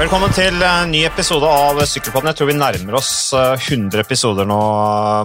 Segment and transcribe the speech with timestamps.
[0.00, 2.30] Velkommen til en ny episode av Sykkelpodden.
[2.30, 4.56] Jeg tror vi nærmer oss eh, 100 episoder nå,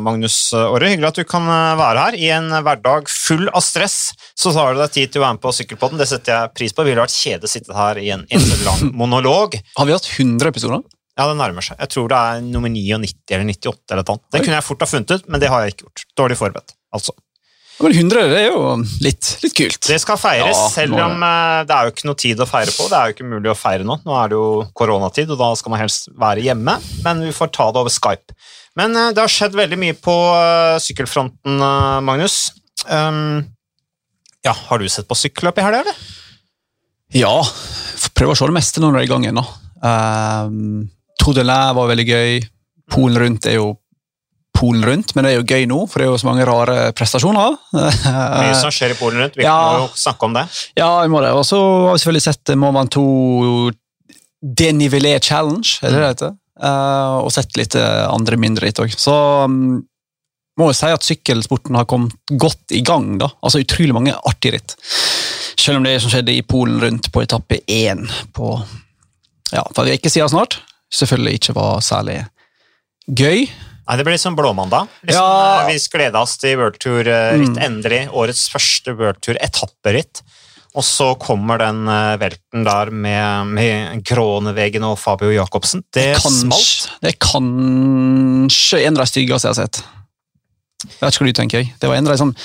[0.04, 0.90] Magnus Aare.
[0.92, 2.18] Hyggelig at du kan eh, være her.
[2.20, 5.44] I en hverdag full av stress så tar du deg tid til å være med
[5.46, 6.02] på Sykkelpodden.
[6.02, 6.84] Det setter jeg pris på.
[6.84, 8.28] Det ville vært kjedelig å sitte her i en
[8.68, 9.56] lang monolog.
[9.80, 10.84] Har vi hatt 100 episoder?
[11.16, 11.80] Ja, det nærmer seg.
[11.80, 14.24] Jeg tror det er nummer 99 eller 98 eller noe.
[14.28, 14.44] Det Oi.
[14.44, 16.06] kunne jeg fort ha funnet ut, men det har jeg ikke gjort.
[16.20, 17.16] Dårlig forberedt, altså.
[17.84, 18.60] Men 100 det er jo
[19.04, 19.80] litt, litt kult.
[19.84, 22.72] Det skal feires, Ja, selv om eh, det er jo ikke noe tid å feire
[22.72, 22.88] på.
[22.92, 23.98] Det er jo ikke mulig å feire nå.
[24.06, 27.52] Nå er det jo koronatid, og da skal man helst være hjemme, men vi får
[27.58, 28.38] ta det over Skype.
[28.80, 31.60] Men eh, det har skjedd veldig mye på eh, sykkelfronten,
[32.08, 32.54] Magnus.
[32.88, 33.44] Um,
[34.46, 36.06] ja, har du sett på sykkelløp i helga, eller?
[37.16, 37.38] Ja,
[38.16, 39.44] Prøver å se det meste når det er i gang ennå.
[39.84, 40.86] Um,
[41.20, 42.38] Tour de Lais var veldig gøy.
[42.92, 43.74] Polen rundt er jo
[44.56, 46.78] Polen rundt, men det er jo gøy nå, for det er jo så mange rare
[46.96, 47.58] prestasjoner.
[47.76, 49.36] Mye som skjer i Polen rundt.
[49.40, 49.56] Vi ja.
[49.56, 50.46] må jo snakke om det.
[50.80, 51.34] Ja, vi må det.
[51.36, 53.06] Og så har vi selvfølgelig sett Moment 2
[54.46, 56.36] Denivelé Challenge, er det det heter?
[56.64, 58.94] Eh, og sett litt eh, andre mindre litt òg.
[58.96, 59.16] Så
[59.50, 59.82] um,
[60.60, 63.16] må jo si at sykkelsporten har kommet godt i gang.
[63.20, 63.32] da.
[63.42, 64.78] Altså Utrolig mange artige ritt.
[65.60, 68.56] Selv om det som skjedde i Polen rundt på etappe én på
[69.54, 70.58] ja, for en uke siden snart,
[70.94, 72.18] selvfølgelig ikke var særlig
[73.08, 73.46] gøy.
[73.86, 74.88] Nei, Det blir sånn blåmandag.
[75.06, 75.62] Liksom, Ja.
[75.68, 77.54] eh, Vi gleda oss til World Tour-ritt.
[77.58, 77.62] Mm.
[77.62, 78.10] Endelig.
[78.12, 80.22] Årets første World Tour-etapperitt.
[80.76, 85.84] Og så kommer den eh, velten der med, med Kronevegen og Fabio Jacobsen.
[85.94, 86.90] Det smalt.
[87.02, 89.84] Det er kanskje en av de styggeste jeg har sett.
[90.86, 91.62] Jeg vet ikke hva du tenker.
[91.64, 91.74] jeg.
[91.80, 92.36] Det var en av de sånn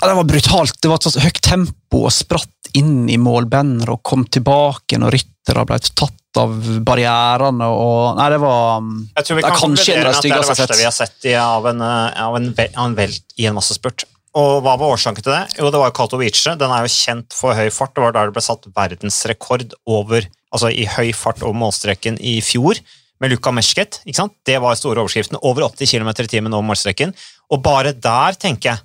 [0.00, 0.80] ja, Det var brutalt.
[0.80, 5.16] Det var et sånt høyt tempo og spratt inn i målbanner og kom tilbake når
[5.16, 6.54] ryttere ble tatt av
[6.86, 8.84] barrierene og Nei, det var
[9.18, 11.66] Jeg tror vi kan konkludere at det er det verste vi har sett i, av,
[11.70, 14.06] en, eh, av, en, av en velt i en massespurt.
[14.38, 15.42] Og hva var årsaken til det?
[15.58, 16.54] Jo, det var Katowice.
[16.60, 17.94] Den er jo kjent for høy fart.
[17.96, 22.38] Det var der det ble satt verdensrekord over, altså i høy fart over målstreken i
[22.44, 22.78] fjor
[23.18, 24.00] med Luka Mesket.
[24.04, 24.36] ikke sant?
[24.46, 25.40] Det var store overskriften.
[25.42, 27.14] Over 80 km i timen over målstreken.
[27.50, 28.84] Og bare der, tenker jeg,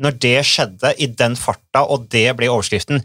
[0.00, 3.02] når det skjedde i den farta, og det ble overskriften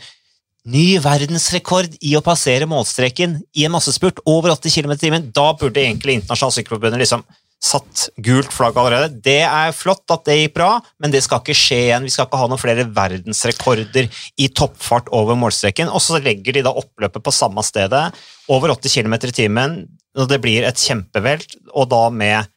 [0.66, 5.28] Ny verdensrekord i å passere målstreken i en massespurt over 80 km i timen.
[5.30, 7.22] Da burde egentlig Internasjonalt Sykkelforbund liksom
[7.66, 9.14] satt gult flagg allerede.
[9.26, 10.72] Det er flott at det gikk bra,
[11.02, 12.08] men det skal ikke skje igjen.
[12.08, 14.10] Vi skal ikke ha noen flere verdensrekorder
[14.42, 15.92] i toppfart over målstreken.
[15.94, 18.08] Og så legger de da oppløpet på samme stedet,
[18.50, 19.78] over 80 km i timen,
[20.18, 22.52] og det blir et kjempevelt, og da med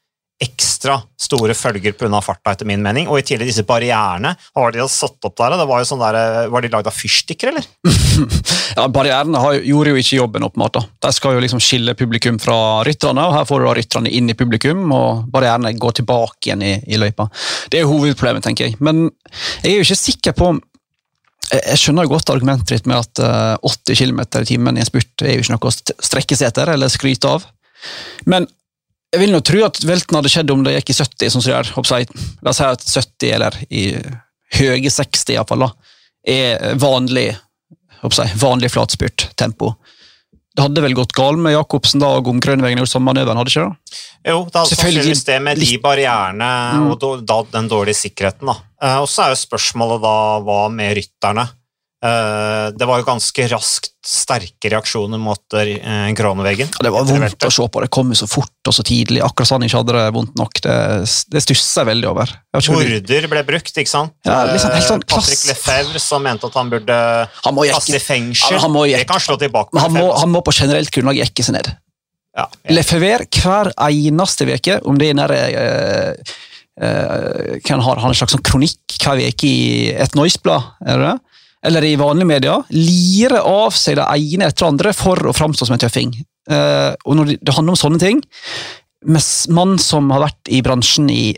[0.78, 2.20] ekstra store følger pga.
[2.22, 3.08] farta, etter min mening.
[3.10, 4.34] Og i tillegg disse barrierene.
[4.54, 5.56] Hva var det de hadde satt opp der?
[5.58, 7.66] Det var jo sånn der, var de lagd av fyrstikker, eller?
[8.78, 10.80] ja, Barrierene har, gjorde jo ikke jobben åpenbart.
[11.02, 14.30] De skal jo liksom skille publikum fra rytterne, og her får du da rytterne inn
[14.30, 17.28] i publikum, og barrierene går tilbake igjen i, i løypa.
[17.68, 18.78] Det er jo hovedproblemet, tenker jeg.
[18.78, 19.08] Men
[19.64, 20.62] jeg er jo ikke sikker på om
[21.48, 24.88] jeg skjønner jo godt argumentet ditt med at eh, 80 km i timen i en
[24.88, 27.46] spurt er jo ikke noe å strekke seg etter eller skryte av.
[28.28, 28.44] Men
[29.12, 31.50] jeg vil nå tro at velten hadde skjedd om det gikk i 70, sånn som
[31.50, 31.68] det gjør.
[32.44, 33.84] La oss si at 70, eller i
[34.58, 35.68] høye 60 iallfall,
[36.28, 37.30] er vanlig,
[38.02, 39.72] jeg, vanlig flatspurt-tempo.
[40.58, 43.52] Det hadde vel gått galt med Jacobsen da, og om Grønvegen gjorde samme manøveren, hadde
[43.52, 43.98] ikke det?
[44.26, 46.88] Jo, det hadde sannsynligvis det med de barrierene Mm.
[46.90, 48.50] og da, da den dårlige sikkerheten.
[48.50, 48.56] da.
[48.82, 51.46] Eh, og så er jo spørsmålet da hva med rytterne?
[51.98, 56.68] Eh, det var jo ganske raskt sterke reaksjoner mot uh, Kroneveggen.
[56.70, 57.80] Det var vondt å se på.
[57.82, 59.18] Det kom jo så fort og så tidlig.
[59.26, 60.60] Akkurat sånn ikke hadde det vondt nok.
[60.64, 60.76] Det,
[61.34, 62.32] det stusser jeg veldig over.
[62.70, 64.14] Morder ble brukt, ikke sant?
[64.28, 66.96] Ja, liksom sånn Eh, Patrick Lefebvre som mente at han burde
[67.42, 68.56] Han må kaste i fengsel.
[68.56, 69.02] Ja, han må jekke.
[69.02, 69.74] det kan slå tilbake.
[69.74, 71.72] men han må, han må på generelt grunnlag jekke seg ned.
[72.38, 72.46] ja.
[72.70, 76.36] Lefever hver eneste uke, om det er nære uh,
[76.78, 81.10] uh, kan ha, ha en slags sånn kronikk hver uke i et Noise-blad, er det
[81.10, 81.16] det?
[81.66, 85.66] Eller i vanlige medier, lirer av seg det ene etter det andre for å framstå
[85.66, 86.12] som en tøffing.
[86.50, 88.22] Eh, og når det, handler om sånne ting,
[89.08, 91.36] med mann som har vært i bransjen i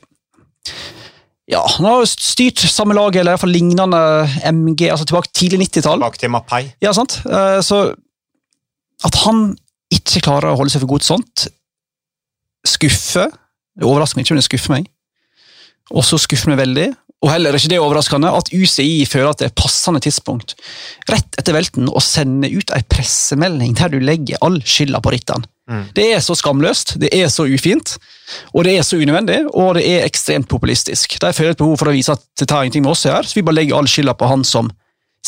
[1.51, 3.99] ja, Han har styrt samme lag, eller i hvert fall lignende
[4.53, 5.99] MG, altså tilbake tidlig 90-tall.
[5.99, 6.63] Tilbake til Mapai.
[6.84, 7.19] Ja, sant?
[7.27, 7.89] Eh, Så
[9.01, 9.57] at han
[9.91, 11.47] ikke klarer å holde seg for god til sånt,
[12.69, 13.33] skuffer.
[13.75, 14.91] Det overrasker meg ikke, men det skuffer meg.
[15.91, 16.91] Og så skuffer meg veldig,
[17.21, 20.55] og heller ikke det overraskende, at UCI føler at det er passende tidspunkt,
[21.11, 25.45] rett etter velten, å sende ut ei pressemelding der du legger all skylda på rytteren.
[25.71, 25.84] Mm.
[25.95, 27.99] Det er så skamløst, det er så ufint,
[28.55, 31.19] og det er så unødvendig, og det er ekstremt populistisk.
[31.21, 33.37] De føler et behov for å vise at det tar ingenting med oss gjøre, så
[33.37, 34.73] vi bare legger all skylda på han som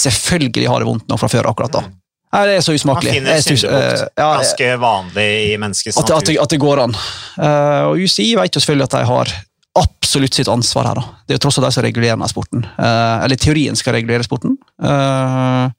[0.01, 1.85] selvfølgelig har det vondt nok fra før akkurat da.
[2.33, 3.13] Nei, det er så usmakelig.
[3.13, 3.15] usmakelig.
[3.21, 4.01] finner syndebukt.
[4.01, 6.39] eh, ja, Ganske vanlig i menneskets at, at, natur.
[6.41, 6.95] at det går an.
[7.37, 9.35] Uh, og UCI vet jo selvfølgelig at de har
[9.79, 10.99] absolutt sitt ansvar her.
[11.01, 11.05] da.
[11.27, 12.65] Det er jo tross alt de som regulerer denne sporten.
[12.65, 14.59] Eh, eller teorien skal regulere sporten.
[14.83, 15.71] Eh,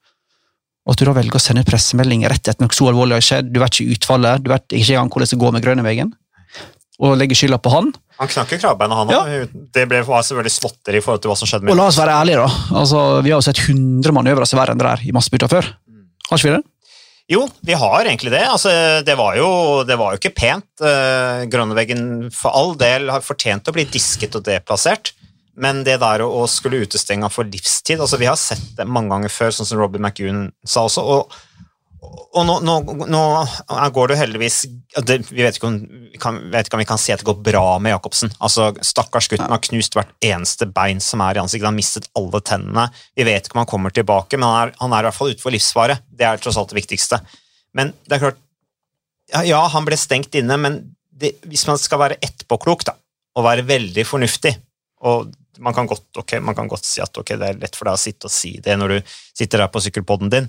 [0.83, 3.53] Og at du da velger å sende pressemelding rett etter noe så alvorlig har skjedd.
[3.55, 6.09] Du vet ikke utfallet, du vet ikke engang hvordan det går med Grønnevegen.
[6.99, 7.93] Og legger skylda på han.
[8.19, 9.53] Han knakk jo krabbeina, han òg.
[9.73, 12.43] Det ble, selvfølgelig slåtteri i forhold til hva som skjedde Og la oss være ærlige,
[12.43, 12.49] da.
[12.81, 15.49] Altså, vi har jo sett 100 manøvrer som er verre enn det der i massebytta
[15.49, 15.71] før.
[16.29, 16.63] Har ikke vi det?
[17.31, 18.43] Jo, vi har egentlig det.
[18.43, 18.69] Altså,
[19.05, 19.49] det, var jo,
[19.87, 20.67] det var jo ikke pent.
[20.83, 25.13] Uh, Grønneveggen for all del har fortjent å bli disket og deplassert.
[25.55, 29.29] Men det der å skulle utestenge for livstid altså Vi har sett det mange ganger
[29.29, 31.03] før, sånn som Robbie McEwan sa også.
[31.05, 31.35] og
[32.33, 32.75] og nå, nå,
[33.13, 33.21] nå,
[33.93, 34.55] går det jo heldigvis
[35.05, 35.75] det, vi, vet om,
[36.13, 38.33] vi kan, vet ikke om vi kan si at det går bra med Jacobsen.
[38.43, 41.67] Altså, Stakkars gutten har knust hvert eneste bein som er i ansiktet.
[41.67, 42.87] Han har mistet alle tennene.
[43.13, 45.33] Vi vet ikke om han kommer tilbake, men han er, han er i hvert fall
[45.35, 45.99] utenfor livsfare.
[46.09, 47.21] Det er tross alt det viktigste.
[47.77, 48.41] Men det er klart
[49.47, 52.97] Ja, han ble stengt inne, men det, hvis man skal være etterpåklok da,
[53.37, 54.51] og være veldig fornuftig
[55.03, 57.87] og man kan, godt, okay, man kan godt si at okay, det er lett for
[57.87, 60.47] deg å sitte og si det når du sitter der på sykkelpodden din,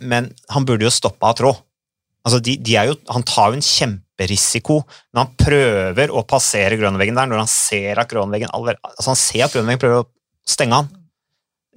[0.00, 1.58] men han burde jo stoppe av tråd.
[2.26, 4.82] Altså, de, de jo, han tar jo en kjemperisiko
[5.14, 9.46] når han prøver å passere grønnveggen der, når han ser at grønnveggen altså han ser
[9.46, 10.08] at grønnveggen prøver å
[10.48, 10.90] stenge han.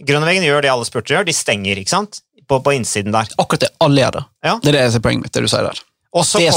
[0.08, 2.24] Grønnveggen gjør det alle spurtere gjør, de stenger ikke sant?
[2.50, 3.30] På, på innsiden der.
[3.40, 3.72] Akkurat det.
[3.86, 4.24] Alle gjør det.
[4.44, 4.58] Ja.
[4.60, 5.34] Det er det som er poenget mitt.
[5.38, 5.84] det du sier der.
[6.12, 6.52] Og så, er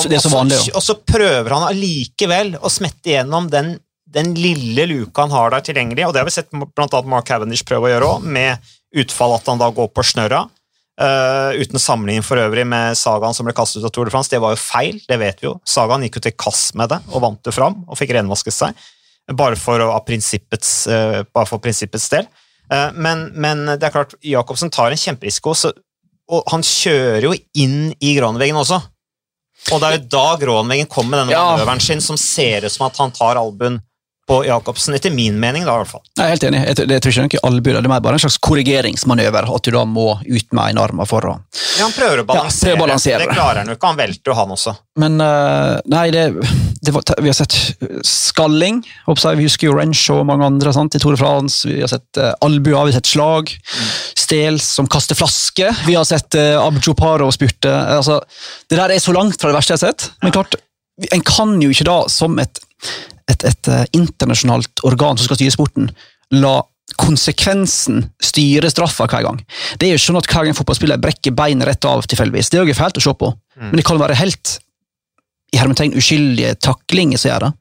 [1.07, 3.77] prøver han allikevel å smette gjennom den,
[4.11, 7.67] den, lille luka han har der tilgjengelig, og det har vi sett annet Mark Cavendish
[7.69, 10.43] prøve å gjøre òg, med utfall at han da går på snørra.
[10.95, 14.31] Uh, uten sammenligning for øvrig med sagaen som ble kastet ut av Tour de France.
[14.31, 15.57] Det var jo feil, det vet vi jo.
[15.67, 18.85] Sagaen gikk jo til kast med det og vant det fram og fikk renvasket seg.
[19.35, 22.29] Bare for, prinsippets, uh, bare for prinsippets del.
[22.71, 25.73] Uh, men, men, det er klart, Jacobsen tar en kjemperisiko, så,
[26.31, 28.79] og han kjører jo inn i Granveggen også.
[29.73, 32.87] Og det er jo da Grånveggen kommer med denne manøveren sin som ser ut som
[32.87, 33.81] at han tar albuen
[34.29, 35.65] på Jacobsen, etter min mening.
[35.65, 36.03] da i hvert fall.
[36.17, 36.61] Jeg er helt enig.
[36.65, 37.77] Jeg, jeg tror ikke det er albuer.
[37.77, 39.51] Det er bare en slags korrigeringsmanøver.
[39.57, 42.73] At du da må ut med en arm for å Ja, Han prøver å balansere.
[42.73, 43.27] Ja, balansere.
[43.27, 43.93] Det klarer han jo ikke.
[43.93, 44.75] Han velter jo, han også.
[45.03, 46.25] Men uh, nei, det,
[46.87, 47.57] det var, vi har sett
[48.07, 48.81] skalling.
[48.85, 51.69] Vi husker jo Wrench og mange andre sant, i Tour de France.
[51.69, 53.53] Vi har sett uh, albuer, vi har sett slag.
[53.53, 53.95] Mm.
[54.25, 55.69] Stels som kaster flaske.
[55.85, 57.73] Vi har sett uh, Abjoparo spurte.
[57.99, 58.23] Altså,
[58.71, 60.15] det der er så langt fra det verste jeg har sett.
[60.25, 60.57] Men klart,
[61.13, 62.63] en kan jo ikke da, som et
[63.31, 65.91] et, et uh, internasjonalt organ som skal styre sporten,
[66.35, 66.59] la
[67.01, 69.41] konsekvensen styre straffa hver gang.
[69.81, 72.53] Det er jo sånn at Hver gang en fotballspiller brekker beinet rett av tilfeldigvis.
[72.53, 73.71] Det er jo fælt å se på, mm.
[73.71, 74.59] men det kan være helt
[75.55, 77.53] i hermetegn uskyldige taklinger som gjør det.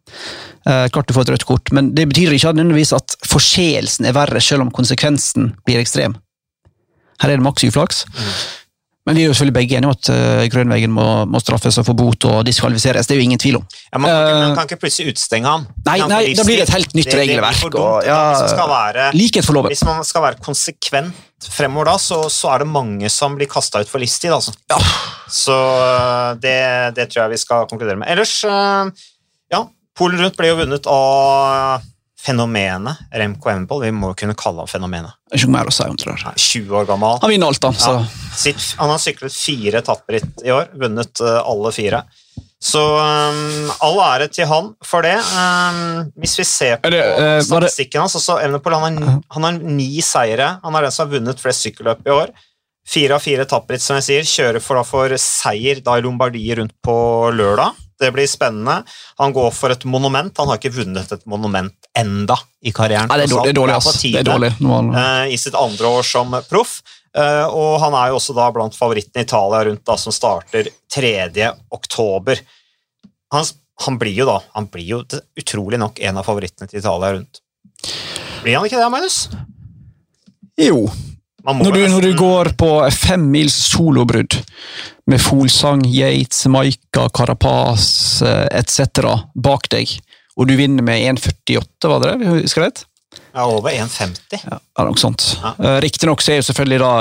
[0.63, 4.15] Uh, klart du får et rødt kort, men det betyr ikke nødvendigvis at forseelsen er
[4.15, 6.17] verre, selv om konsekvensen blir ekstrem.
[7.21, 8.03] Her er det maks uflaks.
[8.09, 8.29] Mm.
[9.03, 11.87] Men vi er jo selvfølgelig begge enige om at uh, Grønvegen må, må, straffes og
[11.89, 13.09] få bot og diskvalifiseres.
[13.09, 13.65] Det er jo ingen tvil om.
[13.89, 15.65] Ja, man, kan, man, kan, ikke plutselig utstenge ham.
[15.89, 17.65] Nei, nei da blir det et helt nytt det, regelverk.
[17.67, 19.75] Det og, ja, være, likhet for loven.
[19.75, 23.83] Hvis man skal være konsekvent fremover da, så, så er det mange som blir kasta
[23.83, 24.31] ut for livstid.
[24.31, 24.55] Altså.
[24.71, 24.79] Ja.
[25.27, 26.59] Så eh, det,
[26.95, 28.07] det, tror jeg vi skal konkludere med.
[28.13, 28.87] Ellers, uh,
[29.51, 29.65] ja,
[29.99, 31.83] Polen rundt ble jo vunnet av
[32.23, 33.83] fenomenet Remco Evenpol.
[33.83, 35.15] Vi må jo kunne kalle ham fenomenet.
[35.27, 36.15] Det er ikke mer å si om det
[36.45, 37.17] 20 år gammel.
[37.23, 37.73] Han vinner alt, da.
[37.83, 38.53] Ja.
[38.79, 42.03] han har syklet fire etapper i år, vunnet uh, alle fire.
[42.63, 45.17] Så um, all ære til han for det.
[45.35, 49.59] Um, hvis vi ser på det, uh, statistikken hans altså Evenepool han, har, han har
[49.59, 50.57] ni seire.
[50.63, 52.31] Han er den som har vunnet flest sykkelløp i år.
[52.87, 56.75] Fire av fire etapper, som jeg sier, kjører for, for seier da i Lombardiet rundt
[56.83, 56.95] på
[57.35, 57.82] lørdag.
[58.03, 58.81] Det blir spennende.
[59.21, 60.33] Han går for et monument.
[60.41, 63.07] Han har ikke vunnet et monument enda i karrieren.
[63.11, 64.01] Nei, det, er dårlig, det, er dårlig, ass.
[64.03, 64.51] det er dårlig.
[64.59, 66.81] Uh, I sitt andre år som proff.
[67.13, 70.69] Uh, og han er jo også da blant favorittene i Italia rundt da, som starter
[70.95, 71.13] 3.
[71.73, 72.41] oktober.
[73.33, 73.45] Han,
[73.85, 75.01] han, blir jo da han blir jo
[75.39, 77.41] utrolig nok en av favorittene til Italia rundt.
[78.43, 79.19] Blir han ikke det, Magnus?
[80.59, 80.87] Jo,
[81.43, 84.37] når du, når du, går på fem mils solobrudd
[85.11, 89.03] med Folsang, Yates, Maika, Carapaz eh, etc.
[89.35, 89.91] bak deg,
[90.39, 92.31] og du vinner med 1,48, var det det?
[92.45, 92.85] Husker jeg
[93.35, 94.39] Ja, over 1,50.
[94.39, 95.33] Ja, noe sånt.
[95.41, 95.53] Ja.
[95.59, 96.93] Uh, Riktignok er jo selvfølgelig da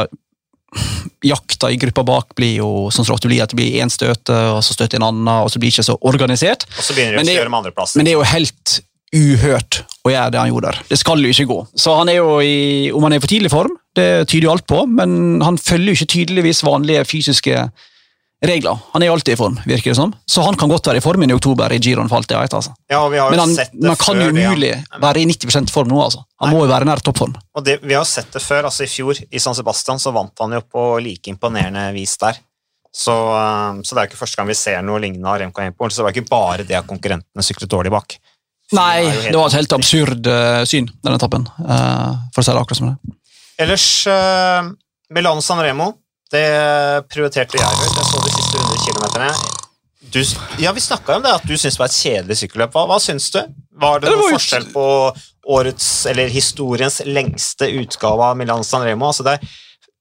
[1.23, 4.35] jakta i gruppa bak blir jo sånn som det blir, at det blir én støte,
[4.57, 6.67] og så støter en annen, og så blir det ikke så organisert.
[6.73, 7.95] Og så begynner de å gjøre med andreplass.
[7.99, 8.81] Men det er jo helt
[9.13, 10.85] uhørt å gjøre det han gjorde der.
[10.89, 11.59] Det skal jo ikke gå.
[11.77, 14.53] Så han er jo i, Om han er i for tidlig form, det tyder jo
[14.55, 17.67] alt på, men han følger jo ikke tydeligvis vanlige fysiske
[18.43, 18.79] regler.
[18.93, 20.13] Han er jo alltid i form, virker det som.
[20.27, 22.57] Så han kan godt være i form i oktober i Giron for alt jeg vet.
[22.59, 22.75] Altså.
[22.91, 25.01] Ja, men han, man kan jo umulig ja.
[25.03, 26.25] være i 90% form nå, altså.
[26.43, 26.57] Han Nei.
[26.57, 27.37] må jo være nær toppform.
[27.59, 28.67] Og det, Vi har sett det før.
[28.71, 32.41] altså I fjor i San Sebastian så vant han jo på like imponerende vis der.
[32.93, 35.93] Så, um, så det er ikke første gang vi ser noe lignende av Remco Evenepool.
[35.93, 38.19] Så det var ikke bare det at konkurrentene syklet dårlig bak.
[38.73, 41.45] Nei, det var et helt absurd uh, syn, denne etappen.
[41.61, 43.17] Uh, for å si det akkurat som det.
[43.63, 44.71] Ellers uh,
[45.15, 45.93] Milano San Remo.
[46.33, 46.47] det
[47.13, 47.97] prioriterte jeg høyt.
[47.99, 49.59] Jeg så de siste 100 kilometerne.
[50.13, 50.21] Du,
[50.61, 52.73] ja, Vi snakka om det, at du syntes det var et kjedelig sykkelløp.
[52.75, 53.39] Hva, hva syns du?
[53.83, 54.87] Var det Det noen var jo- forskjell på
[55.59, 59.09] årets, eller historiens lengste utgave av Milan San Remo?
[59.13, 59.53] Altså det er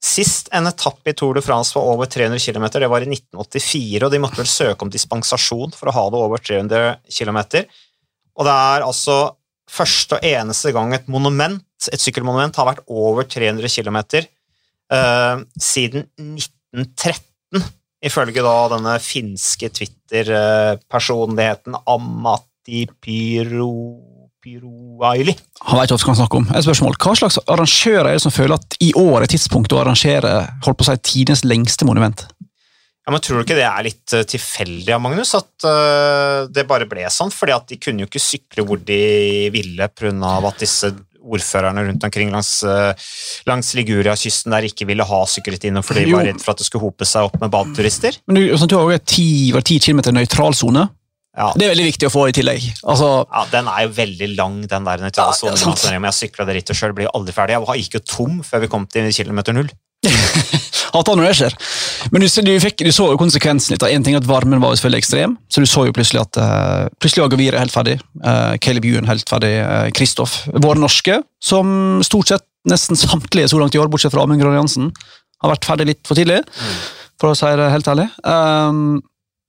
[0.01, 4.01] Sist en etappe i Tour de France var over 300 km, det var i 1984,
[4.07, 7.37] og de måtte vel søke om dispensasjon for å ha det over 300 km.
[8.33, 9.17] Og det er altså
[9.69, 13.97] første og eneste gang et monument, et sykkelmonument har vært over 300 km
[14.93, 17.63] uh, siden 1913,
[18.05, 23.73] ifølge da denne finske Twitter-personligheten Amati Pyro...
[24.41, 25.35] Pyroaili.
[25.69, 26.47] Han ikke hva han snakker om.
[26.57, 26.95] Et spørsmål.
[26.97, 30.31] Hva slags arrangører er det som føler at i år er tidspunktet å arrangere
[30.65, 32.23] holdt på å si, tidenes lengste monument?
[33.01, 35.33] Ja, men Tror du ikke det er litt eh, tilfeldig Magnus?
[35.37, 37.33] At eh, det bare ble sånn?
[37.33, 40.33] Fordi at de kunne jo ikke sykle hvor de ville pga.
[40.49, 42.93] at disse ordførerne rundt omkring langs, eh,
[43.47, 46.85] langs Liguria-kysten der ikke ville ha sykkelritt fordi de var redd for at det skulle
[46.85, 48.17] hope seg opp med badeturister.
[48.27, 50.89] Men du, sånn, du har jo et 10, var nøytral 10 km nøytralsone.
[51.37, 51.51] Ja.
[51.55, 52.65] Det er veldig viktig å få i tillegg.
[52.83, 55.55] Altså, Ja, Den er jo veldig lang, den der nøytrale sonen.
[55.55, 57.55] ja, altså, Jeg sykla det rittet sjøl, blir jo aldri ferdig.
[57.55, 59.69] Jeg gikk jo tom før vi kom til kilometer null.
[60.95, 61.55] Hater når det skjer.
[62.13, 63.85] Men du, du, fikk, du så jo konsekvensen litt.
[63.85, 66.87] En ting at Varmen var jo selvfølgelig ekstrem, så du så jo plutselig at uh,
[67.01, 67.97] plutselig Agavir er helt ferdig.
[68.23, 69.53] Uh, Caleb Ewan helt ferdig.
[69.61, 70.41] Uh, Kristoff.
[70.55, 74.57] Våre norske, som stort sett nesten samtlige så langt i år, bortsett fra Amund Grønn
[74.59, 74.91] Jansen,
[75.41, 76.41] har vært ferdig litt for tidlig,
[77.21, 78.07] for å si det helt ærlig.
[78.21, 78.99] Um,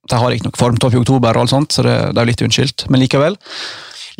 [0.08, 2.32] de har ikke noe formtopp i oktober, og alt sånt, så det, det er jo
[2.32, 3.36] litt unnskyldt, men likevel.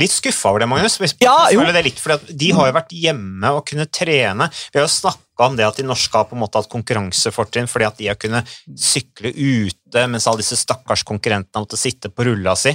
[0.03, 0.99] Litt skuffa over det, Magnus.
[1.01, 1.63] Hvis Ja, jo.
[1.63, 4.49] det litt, fordi at De har jo vært hjemme og kunne trene.
[4.73, 7.71] Vi har jo snakka om det at de norske har på en måte hatt konkurransefortrinn
[7.71, 12.13] fordi at de har kunnet sykle ute, mens alle disse stakkars konkurrentene har måttet sitte
[12.13, 12.75] på rulla si.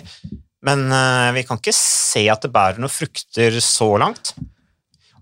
[0.67, 4.33] Men uh, vi kan ikke se at det bærer noen frukter så langt.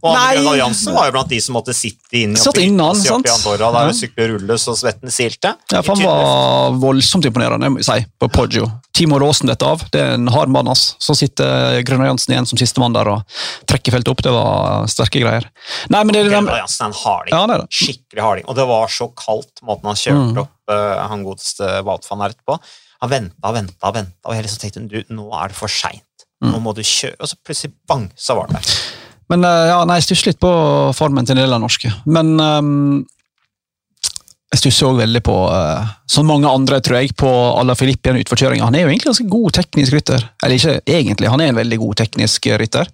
[0.05, 0.35] Og Nei.
[0.37, 2.37] Andre Alliansen var jo blant de som måtte sitte inn i?
[2.37, 3.93] Andorra der Ja.
[3.97, 5.55] sykle rulles og svetten silte.
[5.71, 8.67] Ja, for Han var voldsomt imponerende, må jeg si, på Poggio.
[8.93, 9.81] Timo Råsen dette av.
[9.91, 10.67] Det er en hard mann.
[10.67, 10.95] ass.
[10.99, 13.23] Så sitter Grønner Jansen igjen som sistemann der og
[13.67, 14.21] trekker feltet opp.
[14.21, 15.49] Det var sterke greier.
[15.89, 17.33] Nei, men det, Grønn det, Alliansen er en harding.
[17.33, 17.69] ja, det er det.
[17.71, 18.45] Skikkelig harding.
[18.47, 20.37] Og det var så kaldt, måten han kjørte Mm.
[20.45, 22.59] opp uh, han godeste Wout van Aert på.
[23.01, 25.67] Han venta og venta, og venta, og jeg liksom tenkte du, nå er det for
[25.67, 26.01] seint.
[26.43, 26.51] Mm.
[26.51, 27.15] Nå må du kjøre.
[27.19, 28.73] Og så plutselig bang, så var det der.
[29.31, 30.53] Men eh, ja, nei, jeg stusser litt på
[30.97, 31.91] formen til en del av norske.
[32.05, 33.03] Men um,
[34.53, 38.21] jeg stusser òg veldig på, uh, som mange andre, tror jeg, på Ala Filippi i
[38.23, 38.67] utforkjøringa.
[38.69, 40.27] Han er jo egentlig ganske god teknisk rytter.
[40.45, 42.91] Eller ikke egentlig, han er en veldig god teknisk rytter.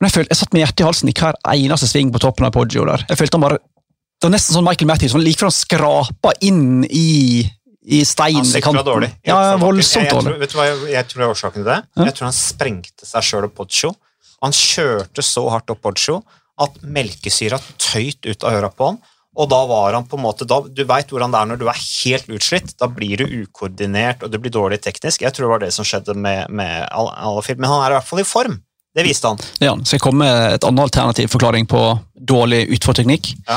[0.00, 2.48] Men jeg, følte, jeg satt med hjertet i halsen i hver eneste sving på toppen
[2.50, 3.06] av Poggio der.
[3.08, 6.34] Jeg følte han bare Det var nesten sånn Michael Matthews, han like før han skrapa
[6.46, 7.42] inn i,
[7.90, 9.14] i steinen Han dårlig.
[9.26, 10.28] Ja, voldsomt voldsomt jeg, jeg, dårlig.
[10.28, 11.80] tror, vet du hva jeg, jeg tror er årsaken til det?
[11.96, 12.06] Ja.
[12.10, 13.94] Jeg tror han sprengte seg sjøl og Poggio.
[14.42, 16.20] Han kjørte så hardt opp Poggio
[16.62, 19.00] at melkesyra tøyt ut av øra på han.
[19.40, 21.64] Og da var han på en måte, da, Du veit hvordan det er når du
[21.70, 22.74] er helt utslitt.
[22.78, 25.24] Da blir du ukoordinert og du blir dårlig teknisk.
[25.24, 27.98] Jeg tror det var det som skjedde med, med Al- Alafil, men han er i
[27.98, 28.60] hvert fall i form.
[28.92, 29.40] Det viste han.
[29.64, 31.80] Ja, så jeg kom med et annet alternativ forklaring på
[32.28, 33.30] dårlig utforteknikk.
[33.48, 33.56] Ja.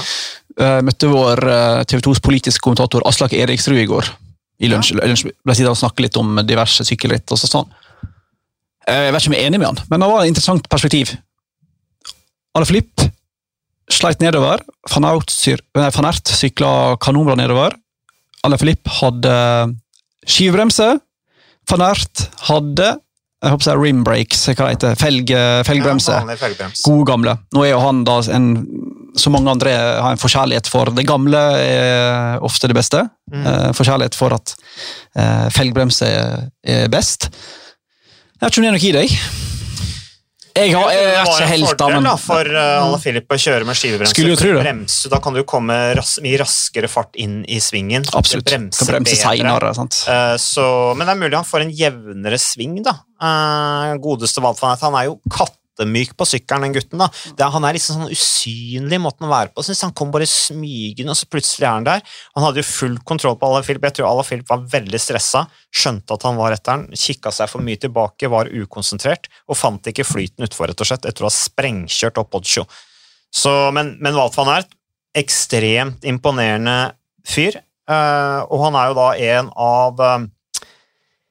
[0.56, 4.08] Eh, møtte vår eh, TV 2s politiske kommentator Aslak Eriksrud i går.
[4.64, 5.12] I lunsj, ja.
[5.12, 7.28] ble sittende og snakke litt om diverse sykkelritt.
[7.36, 7.68] og sånn.
[8.88, 10.70] Eh, Jeg vet ikke om jeg er enig med han, men det var et interessant
[10.72, 11.16] perspektiv.
[12.56, 13.06] Alle Flipp
[13.92, 14.62] sleit nedover.
[14.94, 16.70] Van nei, Van Aert sykla
[17.02, 17.76] kanonbra nedover.
[18.46, 19.34] Alle Flipp hadde
[20.26, 20.96] skivbremse.
[21.70, 22.96] Van Ert hadde
[23.46, 25.32] jeg håper det er rim brakes, hva det heter, felg,
[25.68, 26.14] felgbremse.
[26.18, 26.70] Ja.
[26.82, 27.36] Gode gamle.
[27.54, 28.48] Nå er jo han da en
[29.20, 33.04] som mange andre har en forkjærlighet for det gamle, er ofte det beste.
[33.32, 33.46] Mm.
[33.46, 34.56] Eh, forkjærlighet for at
[35.16, 37.30] eh, felgbremse er best.
[38.46, 39.14] Vet ikke om det er noe i deg.
[40.56, 42.84] Jeg, har, jeg, er det var ikke en helt da, fordel men da, for uh,
[42.86, 44.14] Ala Filip å kjøre med skivebremse.
[44.14, 44.60] Skulle jo tro det.
[44.62, 48.06] Bremse, da kan du komme ras mye raskere fart inn i svingen.
[48.16, 48.46] absolutt.
[48.48, 49.98] Bremse Kan bremse senere, sant?
[50.06, 52.94] Uh, så, men det er mulig han får en jevnere sving, da.
[53.18, 54.86] Uh, godeste Aert.
[54.86, 55.18] Han er jo
[55.76, 56.98] kattemyk på sykkelen, den gutten.
[57.00, 57.10] da.
[57.38, 59.64] Er- han er liksom sånn usynlig i måten å være på.
[59.64, 62.02] Synes han kom bare smygende, og så plutselig er han der.
[62.36, 63.82] Han hadde jo full kontroll på Alain Philip.
[63.82, 67.50] Jeg tror Alain Philip var veldig stressa, skjønte at han var etter han, kikka seg
[67.50, 71.30] for mye tilbake, var ukonsentrert og fant ikke flyten utfor, rett og slett, etter å
[71.30, 72.66] ha sprengkjørt opp Oddsjo.
[73.76, 74.72] Men, men Walt van Ert,
[75.16, 76.94] ekstremt imponerende
[77.26, 77.62] fyr.
[77.88, 80.26] eh, og han er jo da en av eh,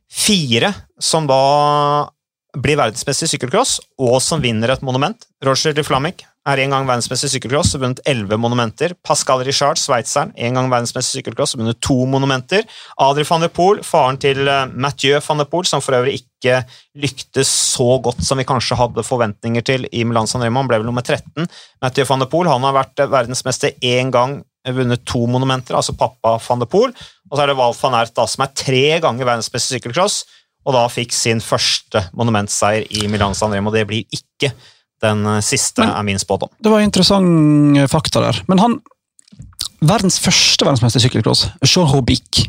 [0.09, 2.11] fire som da
[2.55, 5.27] blir verdensmester i sykkelcross, og som vinner et monument.
[5.45, 8.93] Roger de Flamic er en gang verdensmester i sykkelcross og vunnet elleve monumenter.
[9.07, 12.67] Pascal Richard, sveitseren, en gang verdensmester i sykkelcross og vunnet to monumenter.
[13.01, 16.61] Adri van der Poel, faren til eh, Mathieu van der Poel, som for øvrig ikke
[17.01, 20.83] lyktes så godt som vi kanskje hadde forventninger til i Milan San Remo, han ble
[20.83, 21.49] vel nummer 13.
[21.83, 24.43] Mathieu van der Poel han har vært eh, verdensmester én gang
[24.73, 26.95] vunnet to monumenter, altså pappa van de Poel.
[27.31, 30.23] Og så er det Val van Ert da, som er tre ganger verdensmessig i sykkelcross,
[30.65, 33.71] og da fikk sin første monumentseier i Milan San Remo.
[33.75, 34.53] Det blir ikke
[35.05, 36.49] den siste, Men- er min spådom.
[36.63, 38.43] Det var interessant eh, fakta der.
[38.49, 38.81] Men han
[39.85, 42.47] Verdens første verdensmester i sykkelcross, Jean Robic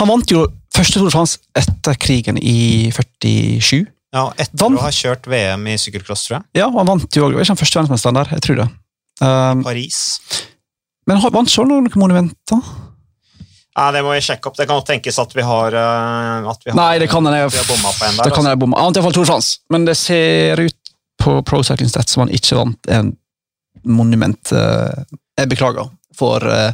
[0.00, 3.84] Han vant jo første Tour de France etter krigen i 47.
[4.16, 6.44] Ja, etter Vann- å ha kjørt VM i sykkelcross, tror jeg.
[6.58, 7.36] Ja, og han vant jo òg.
[7.38, 8.32] Ikke han første verdensmesteren der?
[8.34, 8.66] Jeg tror det.
[9.20, 10.00] Um, Paris.
[11.06, 12.60] men vant Jean noen monumenter?
[13.76, 14.56] Ja, det må vi sjekke opp.
[14.56, 17.50] Det kan tenkes at vi har, eh, at vi har Nei, det kan jeg.
[17.52, 18.24] jeg bomma på en der.
[18.24, 18.54] Det kan altså.
[18.54, 18.80] jeg bomma.
[18.80, 22.56] Annet iallfall Tour France, men det ser ut på Pro Cycling Stats som han ikke
[22.56, 23.12] vant en
[23.84, 24.52] monument.
[24.52, 25.04] eh,
[25.36, 26.72] Jeg beklager for uh,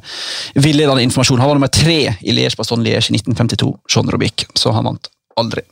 [0.55, 1.41] villedende informasjon.
[1.43, 5.11] Han var nummer tre i Liège Baston Liège i 1952, Jean Robic, så han vant
[5.35, 5.65] aldri.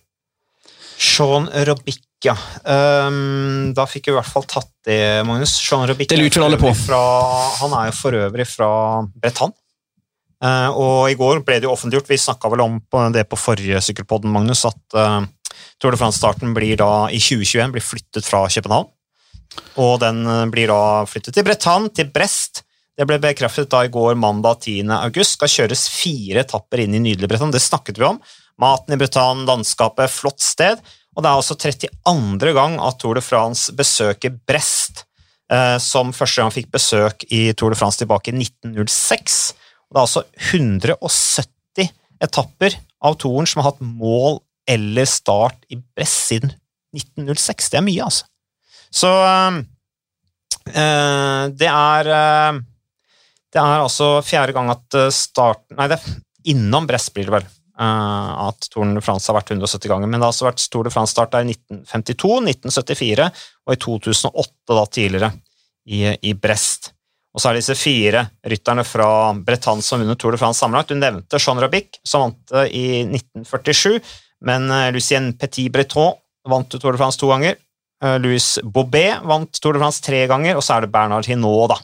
[0.99, 2.35] Sean Robic, ja.
[2.65, 5.55] Um, da fikk vi i hvert fall tatt det, Magnus.
[5.63, 6.75] Sean Robic Det lurer alle på.
[6.75, 7.01] Fra,
[7.63, 8.73] han er jo for øvrig fra
[9.23, 9.55] Bretagne.
[10.41, 12.79] Eh, og i går ble det jo offentliggjort, vi snakka vel om
[13.13, 15.21] det på forrige sykkelpodden, Magnus, at uh,
[15.81, 18.89] Tour de France-starten blir da i 2021 blir flyttet fra København.
[19.83, 22.63] Og den eh, blir da flyttet til Bretagne, til Brest.
[22.97, 24.91] Det ble bekreftet da i går, mandag 10.
[25.01, 25.37] august.
[25.37, 27.55] Skal kjøres fire etapper inn i nydelig Bretagne.
[27.55, 28.21] Det snakket vi om.
[28.61, 30.81] Maten i Bretagne, landskapet, flott sted.
[31.17, 32.53] Og det er altså 32.
[32.57, 35.05] gang at Tour de France besøker Brest,
[35.53, 39.41] eh, som første gang fikk besøk i Tour de France tilbake i 1906.
[39.91, 41.91] Det er altså 170
[42.23, 44.39] etapper av toren som har hatt mål
[44.71, 46.53] eller start i Brest siden
[46.95, 47.71] 1906.
[47.73, 48.27] Det er mye, altså.
[48.91, 49.61] Så øh,
[51.55, 52.61] det er øh,
[53.51, 56.21] Det er altså fjerde gang at starten Nei, det er
[56.55, 57.49] innom Brest blir det vel.
[57.81, 60.87] eh, at Tour de France har vært 170 ganger, men det har altså vært Tour
[60.87, 63.29] de France-start i 1952, 1974
[63.67, 65.33] og i 2008 da tidligere
[65.87, 66.93] i, i Brest.
[67.31, 69.09] Og så er det disse fire rytterne fra
[69.47, 70.91] Bretagne som vunnet Tour de France sammenlagt.
[70.91, 74.01] Du nevnte Jean Rabic, som vant det i 1947,
[74.47, 76.17] men eh, Lucien Petit-Breton
[76.51, 77.55] vant Tour de France to ganger.
[78.03, 81.77] Eh, Louis Bobet vant Tour de France tre ganger, og så er det Bernard Hinault,
[81.77, 81.79] da,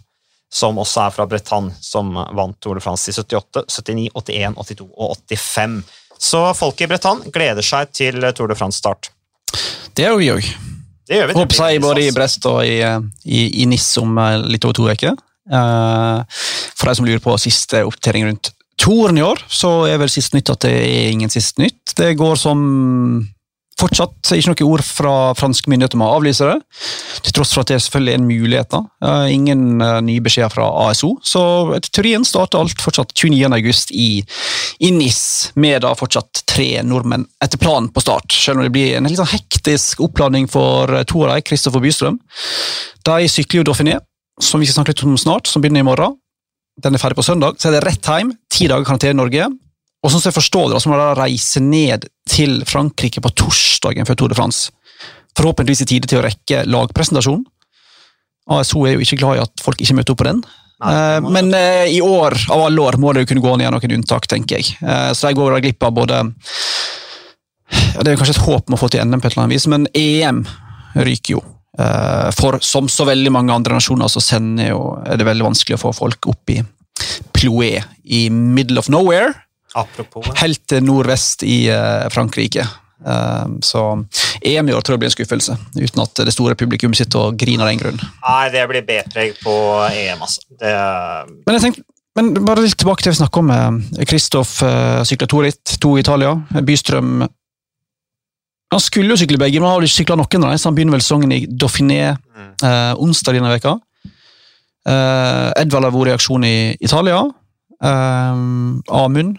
[0.53, 4.89] som også er fra Bretagne, som vant Tour de France i 78, 79, 81, 82
[4.97, 5.79] og 85.
[6.27, 9.13] Så folket i Bretagne gleder seg til Tour de France-start.
[9.95, 10.51] Det gjør vi òg.
[11.37, 12.11] Håper seg både i.
[12.11, 12.99] Brest og i, eh,
[13.31, 14.19] i, i Nis om
[14.51, 15.15] litt over to uker.
[15.53, 16.43] Eh,
[16.77, 20.37] For de som lurer på siste oppdatering rundt Toren i år, så er vel siste
[20.37, 21.95] nytt at det er ingen siste nytt.
[21.97, 22.61] Det går som
[23.77, 26.57] fortsatt ikke noe ord fra franske myndigheter om å avlyse det,
[27.27, 28.69] til tross for at det selvfølgelig er en mulighet.
[28.73, 28.81] da.
[29.05, 31.43] Eh, Ingen eh, nye beskjeder fra ASO, så
[31.77, 33.53] etter teorien starter alt fortsatt 29.
[33.53, 34.09] august i,
[34.81, 35.23] i NIS,
[35.61, 39.21] med da fortsatt tre nordmenn etter planen på start, selv om det blir en litt
[39.21, 42.21] sånn hektisk oppladning for to av dem, Kristoffer Bystrøm.
[43.09, 43.99] De sykler jo Dauphiné,
[44.41, 46.17] som vi skal snakke litt om snart, som begynner i morgen.
[46.83, 49.47] Den er ferdig på søndag, så er det rett hjem, ti dager karantene i Norge.
[50.05, 54.05] Og sånn som jeg forstår det, så må dere reise ned til Frankrike på torsdagen
[54.07, 54.71] før Tour de France.
[55.37, 57.45] Forhåpentligvis i tide til å rekke lagpresentasjonen.
[58.49, 60.45] ASO er jo ikke glad i at folk ikke møter opp på den.
[60.85, 63.53] Nei, Eh, må- Men eh, i år, av alle år, må det jo kunne gå
[63.55, 64.77] an å gjøre noen unntak, tenker jeg.
[64.83, 66.35] Eh, Så jeg går glipp av både
[67.95, 69.45] ja, Det er jo kanskje et håp om å få til NM på et eller
[69.47, 70.45] annet vis, men EM
[70.95, 71.43] ryker jo.
[71.79, 75.77] Eh, For som så veldig mange andre nasjoner så sender jo, er det veldig vanskelig
[75.77, 76.63] å få folk opp i
[77.37, 79.35] Ploué i middle of nowhere,
[79.77, 82.65] Apropos helt til nordvest i eh, Frankrike.
[83.05, 83.83] Eh, Så
[84.41, 87.37] EM i år tror jeg blir en skuffelse, uten at det store publikum sitter og
[87.37, 88.01] griner av den grunn.
[88.25, 89.57] Nei, det blir B-preg på
[89.91, 90.41] EM, altså.
[90.57, 90.73] Det,
[91.45, 91.85] Men jeg tenkte,
[92.17, 93.83] men bare litt tilbake til det vi snakka om.
[94.09, 94.55] Kristoff
[95.05, 96.31] sykla to ritt, to i Italia.
[96.65, 97.27] Bystrøm
[98.75, 100.75] Han skulle jo sykle begge, men han har ikke sykla noen av dem, så han
[100.79, 102.53] begynner vel sesongen i Dauphiné Mm.
[102.63, 103.79] eh, onsdag denne veka.
[104.87, 107.23] Eh, Edvald har vært i aksjon i Italia.
[107.83, 108.35] Eh,
[108.93, 109.39] Amund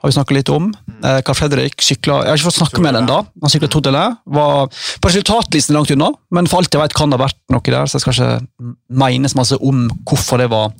[0.00, 0.66] har vi snakka litt om.
[1.02, 3.26] Eh, Carl Fredrik sykla Jeg har ikke fått snakke med ham ennå.
[3.42, 4.18] Han sykla Todelais.
[4.26, 4.68] Var
[5.00, 7.86] på resultatlisten langt unna, men for alt jeg vet kan det ha vært noe der,
[7.88, 10.72] så jeg skal ikke menes masse om hvorfor det var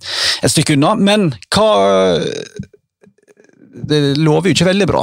[0.43, 0.95] et stykke unna.
[0.97, 2.21] Men hva
[3.87, 5.03] Det lover jo ikke veldig bra.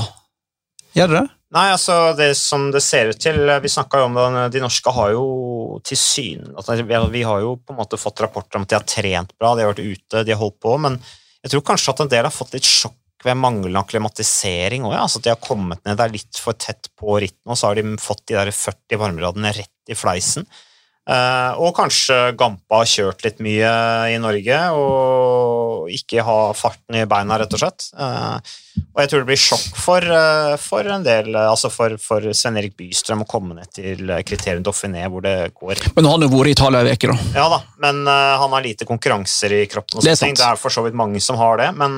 [0.95, 1.29] Gjør det det?
[1.51, 4.93] Nei, altså det som det ser ut til Vi snakka jo om det, de norske
[4.95, 5.25] har jo
[5.83, 8.87] til syn altså, vi, har jo på en måte fått rapporter om at de har
[8.87, 10.97] trent bra, de har vært ute, de har holdt på, men
[11.41, 14.95] jeg tror kanskje at en del har fått litt sjokk ved manglende akklimatisering òg.
[14.95, 15.03] Ja.
[15.05, 17.79] Altså at de har kommet ned der litt for tett på ritten, og så har
[17.79, 20.47] de fått de der 40 varmeradene rett i fleisen.
[21.09, 23.69] Eh, og kanskje Gampa har kjørt litt mye
[24.13, 27.87] i Norge og ikke ha farten i beina, rett og slett.
[27.97, 28.37] Eh,
[28.93, 32.59] og jeg tror det blir sjokk for, eh, for en del, altså for, for Sven
[32.61, 35.81] Erik Bystrøm å komme ned til kriterium Dauphiné, hvor det går.
[35.97, 37.17] Men han har vært i Italia en uke, da.
[37.41, 39.97] Ja da, men han har lite konkurranser i kroppen.
[39.97, 40.37] og Det er sant.
[40.37, 41.97] Det er for så vidt mange som har det, men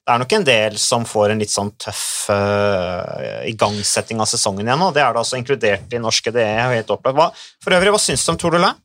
[0.00, 4.66] det er nok en del som får en litt sånn tøff uh, igangsetting av sesongen
[4.66, 6.46] igjen, og det er det altså inkludert i norske DE.
[6.72, 7.18] helt opplagt.
[7.18, 7.28] Hva,
[7.62, 8.78] for øvrig, hva syns du om Tour de Lain?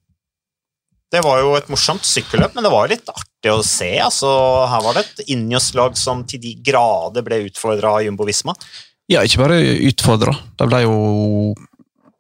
[1.14, 3.92] Det var jo et morsomt sykkelløp, men det var jo litt artig å se.
[4.04, 4.30] altså
[4.68, 8.56] Her var det et Injos-lag som til de grader ble utfordra av Jumbo Visma.
[9.12, 10.34] Ja, ikke bare utfordra.
[10.60, 10.96] De ble jo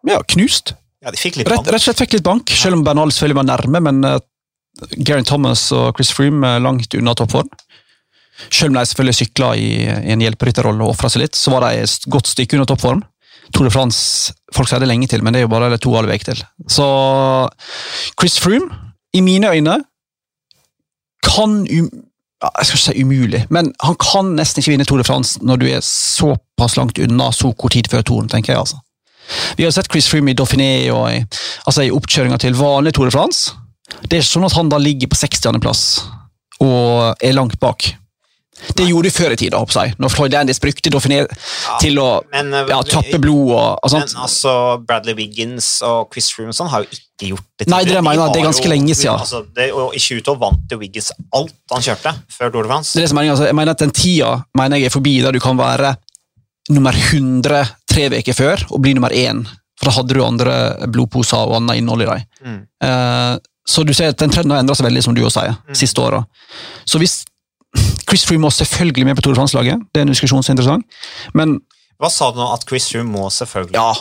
[0.05, 0.75] ja, knust.
[1.03, 3.39] Ja, de fikk litt Rett, rett og slett fikk litt bank, selv om Bernal selvfølgelig
[3.41, 3.81] var nærme.
[3.89, 4.19] Men uh,
[4.95, 7.49] Gary Thomas og Chris Froome er langt unna toppform.
[8.49, 11.65] Selv om de selvfølgelig sykla i, i en hjelperytterrolle og ofra seg litt, så var
[11.65, 13.03] de et godt stykke under toppform.
[13.53, 16.15] Tour de France folk sier det lenge til, men det er jo bare to halve
[16.15, 16.41] uker til.
[16.71, 16.85] Så
[18.19, 18.71] Chris Froome,
[19.15, 19.77] i mine øyne,
[21.25, 21.89] kan um,
[22.45, 25.61] Jeg skal ikke si umulig, men han kan nesten ikke vinne Tour de France når
[25.61, 28.59] du er såpass langt unna så kort tid før touren, tenker jeg.
[28.59, 28.77] altså.
[29.57, 31.23] Vi har sett Chris Froome i Dauphiné og i,
[31.65, 33.55] altså i oppkjøringa til vanlig Tour de France.
[34.03, 35.85] Det er ikke sånn at han da ligger på 60.-plass
[36.65, 37.87] og er langt bak.
[38.75, 39.59] Det gjorde de før i tida.
[40.01, 41.25] Når Floyd Landis brukte Dauphiné
[41.81, 44.53] til å men, eh, ja, tappe blod og, og Men altså,
[44.85, 47.67] Bradley Wiggins og Chris Froome sånn har jo ikke gjort det.
[47.71, 49.19] Nei, det er De mener, det er ganske lenge siden.
[49.19, 52.93] Altså, det, og I 2012 vant jo Wiggins alt han kjørte før Tour de France.
[52.93, 55.19] Det er det som er altså, jeg mener at Den tida mener jeg er forbi
[55.21, 55.95] der du kan være
[56.73, 59.43] nummer 100 tre uker før og bli nummer én.
[59.79, 60.55] For da hadde du andre
[60.91, 62.25] blodposer og annet innhold i dem.
[62.45, 62.61] Mm.
[62.83, 63.35] Uh,
[63.67, 65.75] så du ser at den trenden har endret seg veldig, som du også sier, Mm.
[65.75, 66.21] siste åra.
[66.85, 67.25] Så hvis
[68.09, 70.57] Chris Froome må selvfølgelig med på Tour de France-laget, det er en diskusjon som er
[70.59, 70.85] interessant,
[71.33, 71.57] men
[71.99, 72.47] Hva sa du nå?
[72.53, 73.93] At Chris Froome må selvfølgelig ja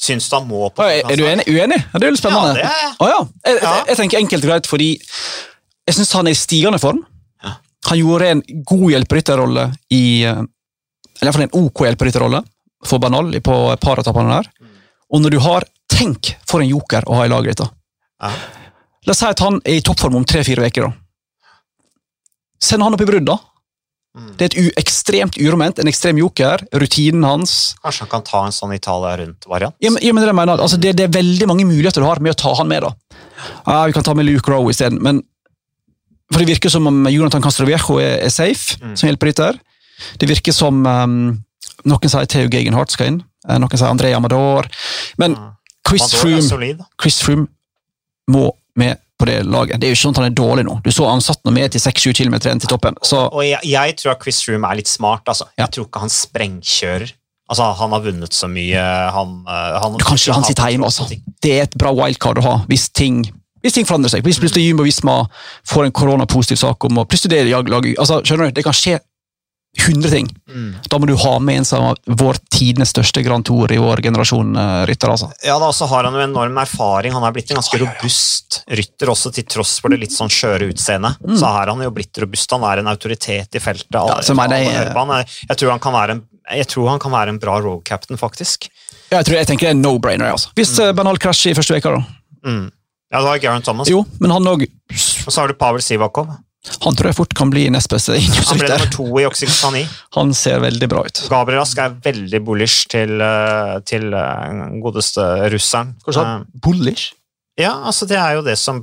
[0.00, 1.44] Syns du han må på Er, er du enig?
[1.44, 1.76] uenig?
[1.76, 2.54] Ja, det er jo litt spennende.
[2.56, 2.94] Ja, det er jeg.
[3.10, 3.18] Ja.
[3.50, 3.72] Jeg, Ja.
[3.90, 7.02] jeg tenker enkelt og greit fordi jeg syns han er i stigende form.
[7.44, 7.52] Ja.
[7.90, 10.40] Han gjorde en god hjelperytterrolle i eh,
[11.20, 12.40] Eller iallfall en OK hjelperytterrolle
[12.88, 14.48] for Banal på et par etappene der.
[14.62, 14.72] Mm.
[15.12, 17.68] Og når du har Tenk for en joker å ha i laget ditt.
[18.22, 18.30] Ja.
[19.04, 20.86] La oss si at han er i toppform om tre-fire uker.
[22.62, 23.38] Send han opp i brudd, da.
[24.18, 24.30] Mm.
[24.36, 26.64] Det er et ekstremt uroment, en ekstrem joker.
[26.74, 27.74] Rutinen hans.
[27.84, 29.76] Kanskje han kan ta en sånn Italia rundt-variant?
[29.80, 32.20] Ja, men, ja, men det, mener, altså, det, det er veldig mange muligheter du har
[32.20, 32.82] med å ta han med.
[32.82, 33.20] da.
[33.68, 35.22] Ja, vi kan ta med Luke Rowe isteden, men
[36.30, 38.96] for Det virker som om Jonathan Castroviejo er, er safe Mm.
[38.96, 39.56] som hjelperytter.
[40.18, 41.16] Det virker som um,
[41.84, 44.68] noen sier Theo Gegenhardt skal inn, eh, noen sier André Amador.
[45.18, 45.34] Men.
[45.88, 46.84] Chris Froome.
[47.02, 47.48] Chris Froome
[48.30, 49.78] må med på det laget.
[49.80, 50.78] Det er jo ikke sånn at han er dårlig nå.
[50.84, 52.96] Du så han satt noe med til 6-7 km igjen til toppen.
[53.06, 55.22] Så Og jeg, jeg tror at Chris Froome er litt smart.
[55.28, 55.46] altså.
[55.54, 55.66] Ja.
[55.66, 57.12] Jeg tror ikke han sprengkjører.
[57.50, 58.78] Altså, Han har vunnet så mye.
[59.14, 60.86] Han, eh, han, du kan han sitter hjemme.
[60.86, 61.06] altså.
[61.42, 63.24] Det er et bra wildcard å ha hvis ting,
[63.64, 64.22] hvis ting forandrer seg.
[64.24, 65.16] Hvis plutselig Jumbo Visma
[65.68, 68.76] får en koronapositiv sak om å plutselig det jag lag, altså, skjønner du, Det kan
[68.76, 69.00] skje
[69.78, 70.26] 100 ting.
[70.50, 70.74] Mm.
[70.90, 74.56] Da må du ha med en som vår tidenes største Grand Tour i vår generasjon
[74.58, 75.12] eh, rytter.
[75.14, 75.28] altså.
[75.46, 77.14] Ja, da også har han jo enorm erfaring.
[77.14, 80.72] Han er blitt en ganske robust rytter, også til tross for det litt sånn skjøre
[80.72, 81.22] utseendet.
[81.38, 82.50] Så er han jo blitt robust.
[82.56, 83.94] Han er en autoritet i feltet.
[83.94, 84.10] Mm.
[84.10, 85.14] Ja, mener jeg- han.
[85.48, 88.18] Jeg tror han kan være en, jeg tror han kan være en bra road captain,
[88.18, 88.68] faktisk.
[89.10, 90.34] Ja, jeg, tror, jeg tenker det er no-brainer.
[90.34, 90.50] altså.
[90.58, 90.96] Hvis mm.
[90.98, 92.02] Bernal krasjer i første uke, da.
[92.46, 92.70] Mm.
[93.10, 93.88] Ja, da har Garen Thomas.
[93.90, 94.66] Jo, men han også...
[95.26, 96.30] Og så har du Pavel Sivakov.
[96.84, 99.80] Han tror jeg fort kan bli nest beste Han ble nummer to i Oxycotani.
[100.16, 101.20] Han ser veldig bra ut.
[101.32, 105.94] Gabriel Rask er veldig bullish til, eh, til eh, godeste russeren.
[106.04, 106.50] Hva sa du?
[106.66, 107.12] Bullish?
[107.14, 107.16] Eh,
[107.64, 108.82] Ja, altså det er jo det som Er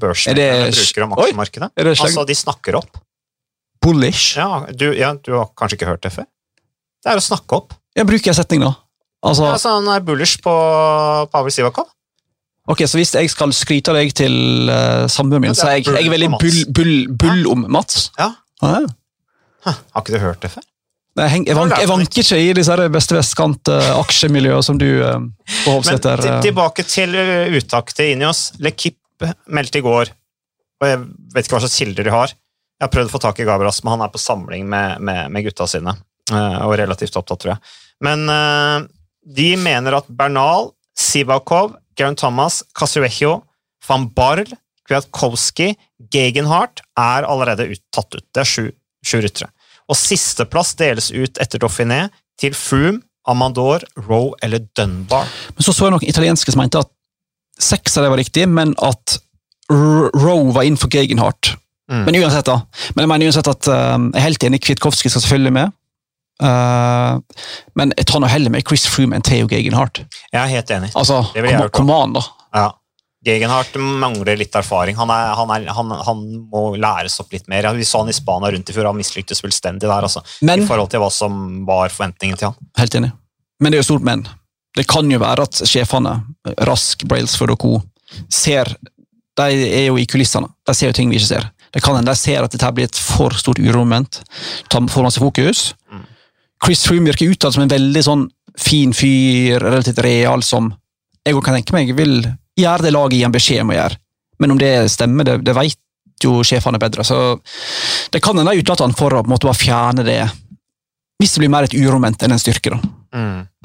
[0.73, 1.69] bruker om aksjemarkedet.
[1.73, 2.97] Slag- Altså, de snakker opp.
[3.81, 4.35] Bullish?
[4.37, 6.25] Ja du, ja, du har kanskje ikke hørt det før?
[7.03, 7.73] Det er å snakke opp.
[7.95, 8.73] Jeg bruker en setning, da.
[9.25, 10.51] Altså, Altså, han er bullish på
[11.31, 11.87] Pavel Sivakov.
[12.67, 15.77] Ok, Så hvis jeg skal skryte av deg til uh, samboeren min, Ja, så er
[15.79, 18.09] jeg, jeg er veldig bull, bull, bull om Mats.
[18.19, 18.31] Ja.
[18.61, 18.87] Ah, ja.
[19.67, 20.65] Hæ, har ikke du hørt det før?
[21.17, 25.17] Nei, Jeg, heng- jeg, vank, jeg vanker ikke i disse beste vestkant-aksjemiljøene som du uh,
[25.17, 27.15] på Men Hovseter eh, tilbake til
[27.57, 28.51] uttaket inni oss.
[28.61, 28.99] Lekip
[29.49, 30.11] meldte i går,
[30.77, 30.99] og jeg
[31.33, 32.35] vet ikke hva slags kilder de har.
[32.77, 35.31] Jeg har prøvd å få tak i Gabras, men han er på samling med, med,
[35.33, 35.95] med gutta sine.
[36.29, 37.75] Uh, og relativt opptatt, tror jeg.
[38.05, 38.85] Men uh,
[39.37, 43.41] de mener at Bernal, Sivakov, Geraint Thomas, Casuecchio,
[43.87, 44.47] van Barl,
[44.87, 45.73] Kwiatkowski,
[46.13, 48.25] Gegenhardt er allerede ut, tatt ut.
[48.33, 48.65] Det er sju,
[49.05, 49.51] sju ryttere.
[49.87, 52.07] Og sisteplass deles ut etter Dauphiné
[52.39, 55.27] til Froome, Amandor, Roe eller Dunbar.
[55.55, 56.91] Men så så jeg noen italienske som mente at
[57.59, 59.17] seks av det var riktig, men at
[59.67, 61.57] Roe var inn for Gegenhardt.
[61.91, 62.03] Mm.
[62.05, 62.61] Men uansett, da.
[62.95, 65.75] Men jeg mener uansett at um, jeg er helt enig, Kwiatkowski skal selvfølgelig med.
[66.43, 67.19] Eh,
[67.75, 70.03] men jeg tar nå heller med Chris Froome enn Theo Gegenhardt.
[70.31, 70.91] Jeg er helt enig.
[70.95, 72.25] Altså, Det vil jeg kom, kom an, da.
[72.57, 72.67] Ja.
[73.27, 74.95] Gegenhardt mangler litt erfaring.
[74.95, 76.19] Han, er, han, er, han, han,
[76.51, 77.65] må læres opp litt mer.
[77.75, 80.05] Vi så han i Spania rundt i fjor, han mislyktes fullstendig der.
[80.05, 82.69] Altså, Men- I forhold til hva som var forventningen til han.
[82.77, 83.11] Helt enig.
[83.59, 84.27] Men det er jo stort men.
[84.77, 86.13] Det kan jo være at sjefene,
[86.69, 87.81] Rask, Brailsford og co.,
[88.31, 88.69] ser
[89.37, 90.47] De er jo i kulissene.
[90.65, 91.49] De ser jo ting vi ikke ser.
[91.73, 94.21] Det kan hende de ser at dette blir et for stort uromoment.
[94.69, 95.73] Tar for masse fokus.
[96.63, 98.25] Chris Froome virker utad som en veldig sånn
[98.57, 100.71] fin fyr, relativt real, som
[101.27, 102.21] jeg kan tenke meg vil
[102.57, 103.99] gjøre det laget gir en beskjed om å gjøre.
[104.41, 107.05] Men om det stemmer, det, det vet jo sjefene bedre.
[107.05, 107.37] Så
[108.13, 110.21] det kan hende de utelater han for å på bare fjerne det,
[111.21, 112.73] hvis det blir mer et uroment enn en styrke.
[112.73, 112.79] da.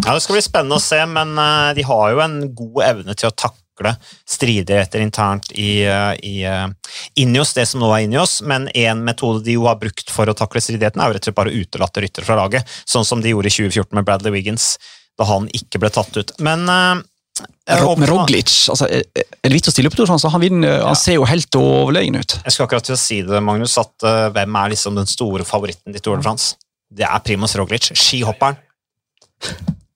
[0.05, 3.17] Ja, Det skal bli spennende å se, men eh, de har jo en god evne
[3.19, 3.62] til å takle
[4.29, 6.45] stridigheter internt i, eh, i
[7.23, 8.41] Inios, det som nå er Inios.
[8.43, 11.31] men en metode de jo har brukt for å takle stridighetene, er jo rett og
[11.31, 14.33] slett bare å utelate ryttere fra laget, sånn som de gjorde i 2014 med Bradley
[14.33, 14.79] Wiggins,
[15.19, 16.33] da han ikke ble tatt ut.
[16.41, 17.03] Men eh,
[17.97, 19.03] Med Roglic altså, er
[19.43, 19.97] er det vits å stille opp?
[19.99, 22.37] Altså, han, vinner, han ser jo helt overlegen ut.
[22.45, 25.47] Jeg skal akkurat til å si det, Magnus, at uh, hvem er liksom den store
[25.49, 26.55] favoritten til Tour de France?
[26.93, 28.59] Det er Primoz Roglic, skihopperen.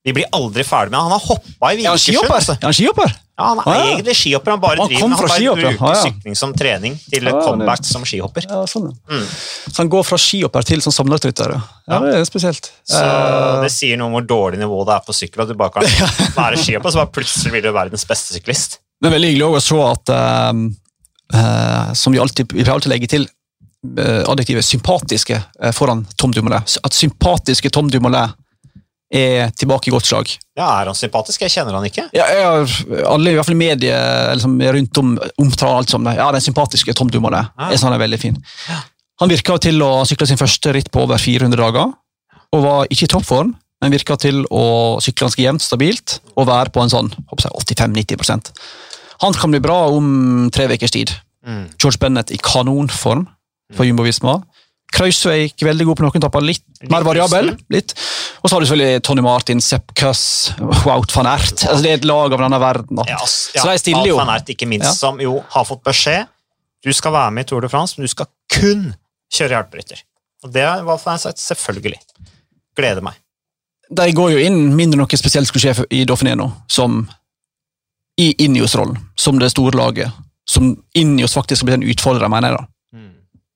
[0.06, 1.10] Vi blir aldri ferdig med han.
[1.10, 2.06] Han har hoppa i Er han Vikersund.
[2.06, 2.34] skihopper?
[2.40, 2.56] altså.
[2.56, 3.14] Er han skihopper?
[3.38, 3.86] Ja, han er Ah, ja.
[3.92, 4.50] egentlig skihopper.
[4.54, 6.02] Han bare Han driver med han bruker Ah, ja.
[6.06, 8.46] sykling som trening til Ah, ja, comeback som skihopper.
[8.48, 8.86] Ja, sånn.
[9.10, 9.26] Mm.
[9.66, 11.52] Så han går fra skihopper til som samlerrytter?
[11.52, 11.60] Ja.
[11.90, 12.70] ja, det er spesielt.
[12.88, 15.44] Så uh, Det sier noe om hvor dårlig nivå det er på sykkel.
[15.44, 15.84] At du bare kan
[16.40, 18.78] være skihopper, så bare plutselig blir du verdens beste syklist.
[19.02, 20.64] Det er veldig hyggelig å se at, eh,
[21.36, 23.28] uh, som vi alltid, vi alltid å legge til,
[24.26, 25.36] adjektivet sympatiske
[25.76, 26.64] foran Tom Dumoulin.
[26.82, 28.32] At sympatiske Tom Dumoulin
[29.12, 30.30] er tilbake i godt slag.
[30.58, 31.42] Ja, Er han sympatisk?
[31.44, 32.08] Jeg kjenner han ikke.
[32.16, 36.16] Ja, jeg alle i hvert fall medier liksom, rundt om omtaler alt som det.
[36.18, 37.46] Ja, den sympatiske Tom Dumoulin.
[37.46, 37.68] Ja.
[37.70, 38.40] Jeg synes han er veldig fin.
[39.22, 41.94] Han virka til å sykle sin første ritt på over 400 dager,
[42.52, 44.64] og var ikke i toppform, men virka til å
[45.04, 48.52] sykle ganske jevnt stabilt og være på en sånn 85-90%
[49.20, 51.12] Han kan bli bra om tre ukers tid.
[51.46, 51.68] Mm.
[51.78, 53.26] George Bennett i kanonform
[53.76, 54.40] for Jumbo Visma.
[54.92, 57.56] Kreuzveig veldig god på noen tapper, litt mer variabel.
[57.72, 57.92] litt.
[58.42, 60.52] Og så har du selvfølgelig Tony Martin, Sepp Kuss,
[60.84, 61.64] Wout van Ert.
[61.66, 63.02] Altså, det er et lag av denne verden.
[63.08, 64.16] Ja, ass, Så de stiller jo.
[64.16, 64.92] Van Ert, ikke minst, Ja.
[64.92, 66.26] som jo har fått beskjed
[66.86, 68.94] du skal være med i Tour de France, men du skal kun
[69.32, 70.02] kjøre hjelperytter.
[70.44, 71.98] Og det var for meg selvfølgelig.
[72.78, 73.14] Gleder meg.
[73.90, 77.08] De går jo inn mindre noe spesielt skulle skje i Dauphiné nå, som
[78.20, 80.12] i Ineos-rollen, som det store laget.
[80.46, 82.58] Som Ineos faktisk skal bli en utfordrer, mener jeg.
[82.58, 82.66] da.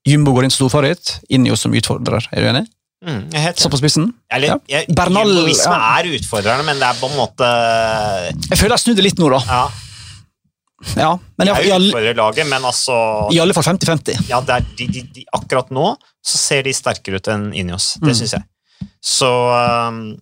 [0.07, 2.25] Jumbo går inn som storfavoritt, Ineos som utfordrer.
[2.33, 2.63] Er du enig?
[3.05, 4.11] Mm, jeg Så på spissen?
[4.29, 4.57] Eller, Ja.
[4.69, 5.77] jeg, Bernal, ja.
[5.99, 7.47] er utfordrerne, men det er på en måte
[8.49, 9.39] Jeg føler jeg snudde litt nå, da.
[9.47, 9.63] Ja,
[10.97, 11.71] Ja, men jeg, i, er i,
[12.17, 12.95] alle, men altså
[13.33, 14.27] i alle fall 50-50.
[14.29, 17.95] ja, de, de, de, Akkurat nå så ser de sterkere ut enn Ineos.
[18.01, 18.15] Det Mm.
[18.17, 18.43] syns jeg.
[19.01, 19.29] Så
[19.89, 20.17] um,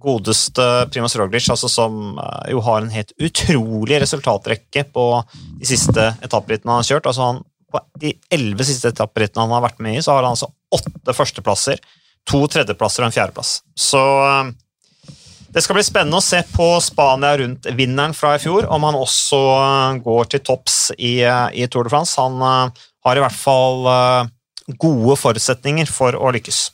[0.00, 5.06] godeste Primoz Roglic, altså som uh, jo har en helt utrolig resultatrekke på
[5.60, 7.06] de siste etapperittene han har kjørt.
[7.10, 10.34] altså han, På de elleve siste etapperittene han har vært med i, så har han
[10.34, 11.80] altså åtte førsteplasser,
[12.28, 13.52] to tredjeplasser og en fjerdeplass.
[13.78, 14.52] Så um,
[15.50, 18.98] det skal bli spennende å se på Spania rundt vinneren fra i fjor, om han
[18.98, 22.18] også uh, går til topps i, uh, i Tour de France.
[22.20, 23.86] Han har i hvert fall
[24.78, 26.64] gode forutsetninger for å lykkes,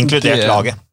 [0.00, 0.89] inkludert laget.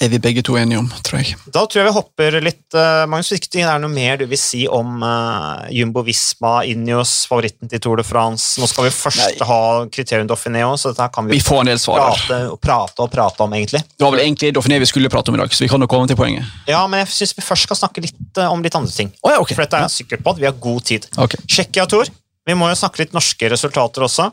[0.00, 1.36] Er vi begge to enige om, tror jeg.
[1.52, 4.40] Da tror jeg vi hopper litt uh, Magnus, hvis det er noe mer du vil
[4.40, 8.60] si om uh, Jumbo Visma, Ineos, favoritten til Tour de France?
[8.60, 9.48] Nå skal vi først Nei.
[9.50, 9.60] ha
[9.92, 12.60] kriterium Dauphiné òg, så dette her kan vi Vi får en del svar prate og
[12.62, 13.82] prate og prate om, egentlig.
[13.92, 15.90] Det var vel egentlig Dauphiné vi skulle prate om i dag, så vi kan jo
[15.90, 16.48] komme til poenget.
[16.70, 19.12] Ja, men jeg syns vi først skal snakke litt uh, om litt andre ting.
[19.20, 19.58] Oh, ja, okay.
[19.58, 21.10] For dette er jeg sikker på at vi har god tid.
[21.20, 21.36] Ok.
[21.44, 22.08] Tsjekkia Tour.
[22.48, 24.30] Vi må jo snakke litt norske resultater også.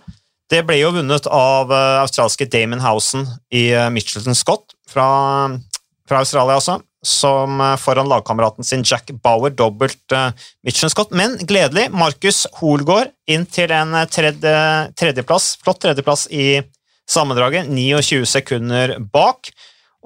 [0.47, 5.07] Det ble jo vunnet av uh, australske Damon Housen i uh, Mitchelton Scott fra,
[6.09, 10.31] fra Australia også, som uh, foran lagkameraten sin Jack Bauer dobbelt uh,
[10.65, 11.13] Mitchelton Scott.
[11.15, 14.57] Men gledelig, Markus Hoelgaard inn til en uh, tredje,
[14.97, 16.59] tredjeplass, flott tredjeplass i
[17.07, 19.51] sammendraget, 29 sekunder bak.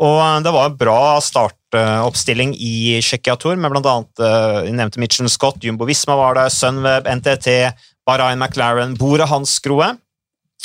[0.02, 5.62] Og det var en bra startoppstilling i Tsjekkia Tour, med annet uh, nevnte Mitchell Scott,
[5.62, 7.74] Jumbo Visma var der, Sunweb, NTT,
[8.08, 9.94] Barain McLaren, Bore Hansgrohe.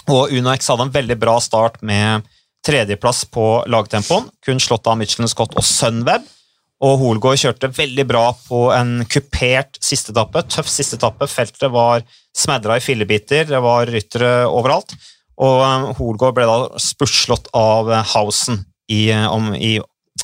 [0.06, 2.26] Og Uno X hadde en veldig bra start med
[2.66, 6.26] tredjeplass på lagtempoen, kun slått av Michelin Scott og Sunweb.
[6.84, 10.42] Og Holgaard kjørte veldig bra på en kupert siste etappe.
[10.52, 11.28] Tøff siste etappe.
[11.30, 12.04] Feltet var
[12.36, 14.92] smadra i fillebiter, det var ryttere overalt.
[15.40, 19.76] Og Hoelgaard Holgaard ble da spurtslått av uh, Hausen i, uh, om, i,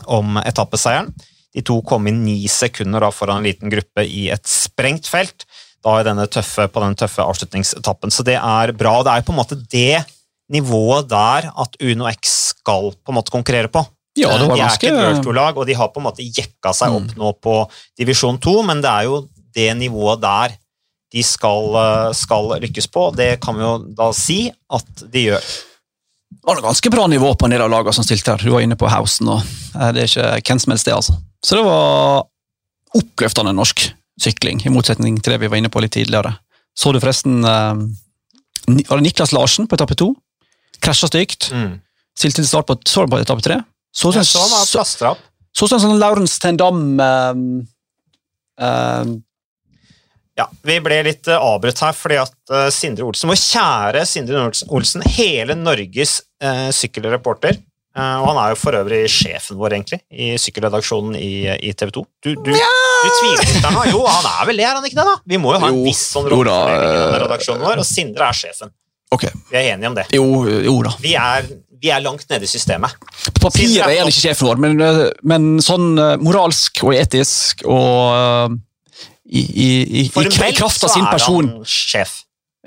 [0.08, 1.12] om etappeseieren.
[1.52, 5.44] De to kom inn ni sekunder foran en liten gruppe i et sprengt felt
[5.84, 8.12] da i denne tøffe, på den tøffe avslutningsetappen.
[8.14, 9.00] Så det er bra.
[9.02, 10.04] Det er på en måte det
[10.50, 13.84] nivået der at Uno X skal på en måte konkurrere på.
[14.18, 16.24] Ja, det var de er ikke et World 2-lag, og de har på en måte
[16.26, 17.16] jekka seg opp Mm.
[17.16, 17.54] nå på
[17.98, 20.56] divisjon 2, men det er jo det nivået der
[21.12, 23.14] de skal, eh, skal lykkes på.
[23.16, 25.40] Det kan vi jo da si at de gjør.
[26.32, 28.38] Det var ganske bra nivå på en del av lagene som stilte her.
[28.38, 29.40] Du var inne på Hausen, og
[29.80, 30.08] eh, det er
[30.40, 31.16] ikke hvem som helst det, altså.
[31.44, 32.24] Så det var
[32.96, 36.34] oppløftende norsk sykling, i motsetning til det vi var inne på litt tidligere.
[36.76, 37.74] Så du forresten eh,
[38.68, 40.14] Var det Niklas Larsen på etappe to?
[40.82, 41.50] Krasja stygt.
[41.54, 41.76] Mm.
[42.18, 43.60] Stilte til start på, så på etappe tre.
[43.94, 45.16] Så ut som så så-
[45.68, 47.42] så en sånn Laurens Tendam um,
[48.58, 49.22] um,
[50.38, 54.46] Ja, Vi ble litt uh, avbrutt her fordi at eh, Sindre Olsen, vår kjære Sindre
[54.72, 60.00] Olsen, hele Norges uh, sykkelreporter eh, og Han er jo for øvrig sjefen vår, egentlig,
[60.08, 61.28] i sykkelredaksjonen i,
[61.68, 62.04] i TV 2.
[62.24, 63.84] Du, du, du tviler litt der nå?
[63.92, 65.08] Jo, han er vel det, er han ikke det?
[65.12, 65.16] da?
[65.34, 68.30] Vi må jo ha en Jo, viss sånn rolle i eh, redaksjonen vår, og Sindre
[68.32, 68.72] er sjefen.
[69.12, 69.26] Ok.
[69.50, 70.06] Vi er enige om det.
[70.16, 70.24] Jo,
[70.64, 70.94] jo da.
[71.02, 71.46] Vi er,
[71.82, 72.94] vi er langt nede i systemet.
[73.34, 77.64] På papiret er han ikke sjefen vår, men, eh, men sånn eh, moralsk og etisk
[77.68, 78.58] og
[79.32, 82.18] I i, i, i, i Formelt kraft av så sin er han sjef.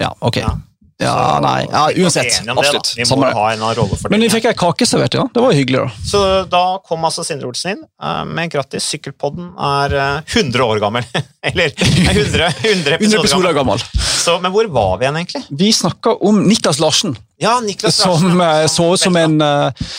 [0.01, 0.39] Ja, ok.
[0.41, 0.53] Ja.
[1.01, 2.37] Ja, nei, ja, uansett.
[2.45, 2.51] det.
[2.53, 2.93] Absolutt.
[2.95, 4.11] Vi må ha en rolle for det.
[4.13, 5.25] Men vi fikk ei kake servert, ja.
[5.33, 6.05] Det var hyggelig, da.
[6.07, 8.87] Så da kom altså Sindre Olsen inn eh, med grattis.
[8.93, 11.03] Sykkelpodden er eh, 100 år gammel.
[11.51, 13.83] Eller nei, 100, 100 100 episoder gammel.
[13.99, 15.43] Så, men hvor var vi igjen, egentlig?
[15.65, 19.89] Vi snakka om Niklas Larsen, Ja, Niklas som Larsen, eh, så ut som en, eh,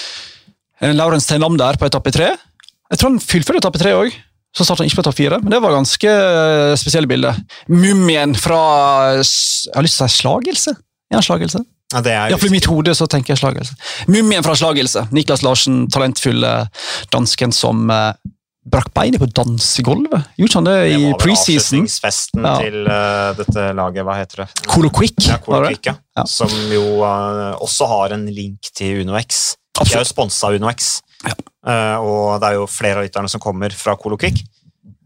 [0.88, 2.32] en Laurens Tenlam der på etappe tre.
[2.88, 4.16] Jeg tror han fullførte etappe tre òg.
[4.56, 7.36] Så startet han ikke på etappe fire, men det var ganske eh, spesielle bilder.
[7.68, 8.60] Mumien fra
[9.20, 10.72] Jeg har lyst til å si slagelse.
[11.10, 11.60] Er han slagelse?
[11.94, 13.76] Ja, det er Iallfall I mitt hode så tenker jeg slagelse.
[14.10, 15.04] Mumien fra slagelse.
[15.14, 16.54] Niklas Larsen, talentfulle
[17.14, 18.08] dansken som eh,
[18.66, 20.24] brakk beinet på dansegulvet.
[20.40, 21.84] Gjorde han det det i preseason?
[21.84, 22.54] avslutningsfesten Ja.
[22.58, 24.48] til uh, dette laget, hva heter det?
[24.66, 25.68] Colo Quick, Ja, Colo?
[25.68, 25.94] Quick, ja.
[26.18, 26.24] Ja.
[26.26, 29.54] Som jo uh, også har en link til UnoX.
[29.78, 31.36] De er jo sponsa av UnoX, Ja.
[31.68, 34.42] uh, og det er jo flere av lytterne som kommer fra Colo Quick.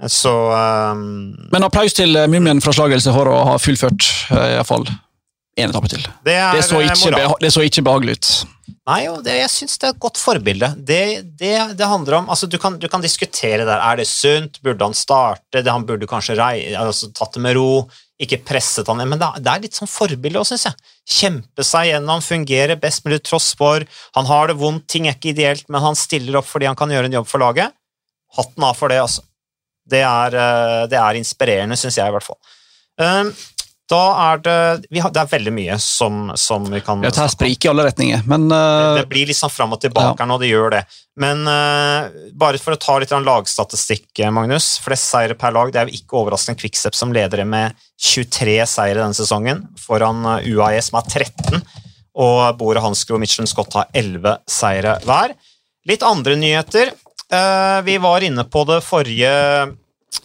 [0.08, 1.36] Så um...
[1.52, 4.88] Men applaus til Mummien fra slagelse for å ha fullført uh, iallfall
[5.58, 6.04] én etappe til.
[6.24, 8.30] det er Det så eh, ikke, det så ikke behagelig ut.
[8.90, 10.68] Nei, og det, jeg syns det er et godt forbilde.
[10.76, 11.00] Det,
[11.38, 13.82] det, det handler om altså du kan, du kan diskutere der.
[13.82, 14.60] Er det sunt?
[14.64, 15.60] Burde han starte?
[15.60, 17.84] Det, han burde kanskje rei, altså, tatt det med ro.
[18.20, 19.00] Ikke presset han.
[19.08, 20.90] Men det, er- litt sånn forbilde òg, syns jeg.
[21.20, 23.84] Kjempe seg gjennom, fungere best mulig tross for.
[24.18, 26.92] Han har det vondt, ting er ikke ideelt, men han stiller opp fordi han kan
[26.92, 27.76] gjøre en jobb for laget.
[28.36, 29.24] Hatten av for det, altså.
[29.90, 32.38] Det er, eh, det er inspirerende, syns jeg i hvert fall.
[33.00, 33.32] Um,
[33.90, 34.00] Da
[34.31, 34.59] er det
[34.92, 37.88] vi har, Det er veldig mye som, som vi kan Det her spriker i alle
[37.88, 40.29] retninger, men uh, Det blir litt sånn fram og tilbake ja.
[40.31, 40.85] nå, det gjør det.
[41.20, 42.07] Men uh,
[42.38, 44.72] bare for å ta litt lagstatistikk, eh, Magnus.
[44.85, 45.72] Flest seire per lag.
[45.72, 50.48] Det er jo ikke overraskende Quickstep som leder med 23 seire denne sesongen, foran eh,
[50.55, 51.61] UAE som har 13,
[52.20, 55.35] og Bore Hanskro og Michelin Scott har 11 seire hver.
[55.88, 56.94] Litt andre nyheter.
[57.31, 59.31] Uh, vi var inne på det forrige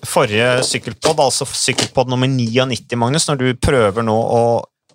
[0.05, 4.39] Forrige sykkelpod, altså sykkelpod nummer 99, Magnus, når du prøver nå å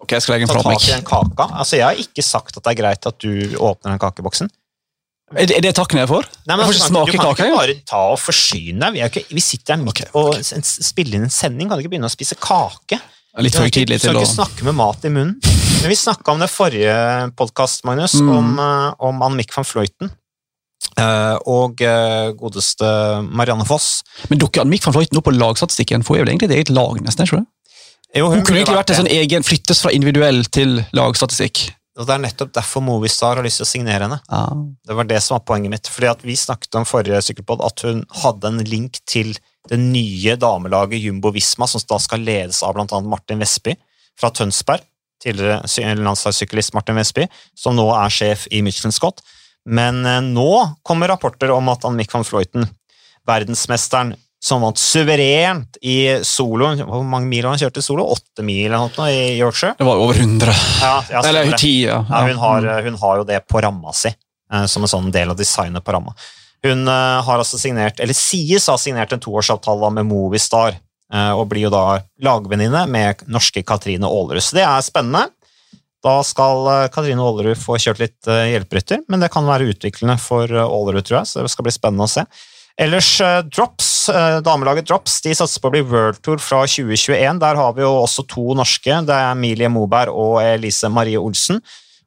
[0.00, 1.46] okay, jeg skal legge den ta tak i den kaka.
[1.60, 4.50] Altså, Jeg har ikke sagt at det er greit at du åpner den kakeboksen.
[5.30, 6.26] Er det, er det takken jeg får?
[6.48, 9.14] Nei, men jeg får altså, ikke du kan kake, ikke bare ta og forsyne deg.
[9.14, 11.70] Vi, vi sitter her midt Ok, og spiller inn en sending.
[11.70, 12.98] Kan du ikke begynne å spise kake?
[13.38, 15.36] Litt for skal ikke- å Du skal ikke snakke med mat i munnen.
[15.80, 16.96] Men vi snakka om det forrige
[17.38, 18.28] podkast, Magnus, Mm.
[18.36, 20.10] om, eh, om Annemiek van Fløyten.
[21.00, 22.90] Eh, og eh, godeste
[23.26, 24.02] Marianne Foss.
[24.30, 26.04] Men dukker Anmik van Fløyten opp på lagstatistikken?
[26.06, 27.26] Får er vel egentlig et eget lag, nesten?
[27.26, 27.46] ikke det?
[28.18, 31.68] Jo, Hun kunne egentlig vært en sånn egen flyttes fra individuell til lagstatistikk.
[32.00, 34.18] Og Det er nettopp derfor Movistar har lyst til å signere henne.
[34.30, 34.44] Ja.
[34.88, 35.90] Det var det som var poenget mitt.
[35.90, 39.34] Fordi at Vi snakket om forrige sykkelpod at hun hadde en link til
[39.68, 43.00] det nye damelaget Jumbo Visma, som da skal ledes av bl.a.
[43.04, 43.76] Martin Vestby
[44.18, 44.82] fra Tønsberg.
[45.20, 49.20] Tidligere sy- landslagssyklist Martin Vestby, som nå er sjef i Michelin Scott.
[49.68, 50.50] Men eh, nå
[50.86, 52.68] kommer rapporter om at Annemiek van Fløyten,
[53.28, 58.06] verdensmesteren som vant suverent i solo Hvor mange mil har han kjørt i solo?
[58.08, 59.74] Åtte mil eller noe i Yorkshire?
[59.76, 60.54] Det var over 100.
[60.80, 61.98] Ja, ja, Eller stemmer 10, ja.
[62.08, 64.12] Ja, hun, har, hun har jo det på ramma si,
[64.52, 66.16] eh, som en sånn del av designet på ramma.
[66.64, 70.80] Hun eh, har altså signert, eller sies å ha signert en toårsavtale med Movistar,
[71.12, 74.44] eh, og blir jo da lagvenninne med norske Katrine Aalerud.
[74.44, 75.28] Så det er spennende.
[76.04, 80.16] Da skal eh, Katrine Aalerud få kjørt litt eh, hjelperytter, men det kan være utviklende
[80.22, 82.24] for eh, Aalerud, tror jeg, så det skal bli spennende å se.
[82.80, 87.42] Ellers eh, Drops, eh, damelaget Drops de satser på å bli World Tour fra 2021.
[87.42, 89.02] Der har vi jo også to norske.
[89.04, 91.60] Det er Emilie Moberg og Elise Marie Olsen.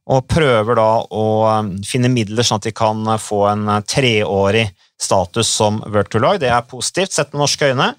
[0.10, 3.84] Og prøver da å eh, finne midler sånn at de kan eh, få en eh,
[3.86, 4.66] treårig
[5.04, 6.42] status som World Tour-lag.
[6.42, 7.94] Det er positivt, sett med norske øyne.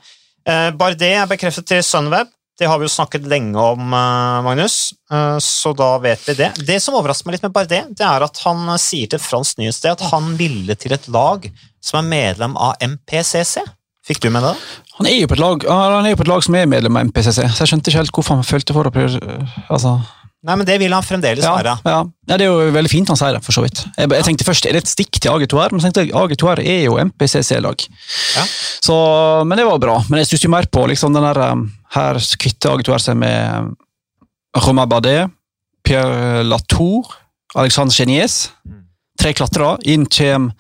[0.49, 2.33] Eh, Bardet er bekreftet til Sunweb.
[2.59, 6.51] Det har vi jo snakket lenge om, eh, Magnus, Eh, så da vet vi det.
[6.67, 9.53] Det som overrasker meg litt med Bardet, det er at han eh, sier til Frans
[9.55, 11.47] fransk nyhetssted at han ville til et lag
[11.85, 13.61] som er medlem av MPCC.
[14.05, 14.57] Fikk du med det?
[14.99, 16.99] Han er jo på et lag, han er jo på et lag som er medlem
[16.99, 19.39] av MPCC, så jeg skjønte ikke helt hvorfor han følte for å prøve
[19.73, 19.97] altså.
[20.45, 21.73] Nei, men det vil han fremdeles ja, være.
[21.89, 22.01] Ja.
[22.29, 23.81] ja, det er jo veldig fint han sier det, for så vidt.
[23.97, 25.73] Jeg, jeg tenkte først, er det et stikk til AG2R?
[25.73, 27.87] Men jeg tenkte AG2R er jo MPCC-lag.
[28.37, 28.45] Ja.
[28.85, 28.99] Så,
[29.49, 29.95] Men det var bra.
[30.11, 31.41] Men jeg stusser mer på liksom den der
[31.95, 33.73] Her kvitter AG2R seg med um,
[34.65, 35.31] Romain Bardet,
[35.85, 37.13] Pierre Latour,
[37.55, 38.49] Alexandre Genies.
[39.21, 39.79] Tre klatrere.
[39.87, 40.55] Inn kommer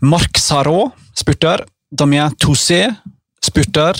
[0.00, 1.66] Marc Sarraud, spurter.
[1.92, 2.86] Damien Toussé,
[3.44, 3.98] spurter.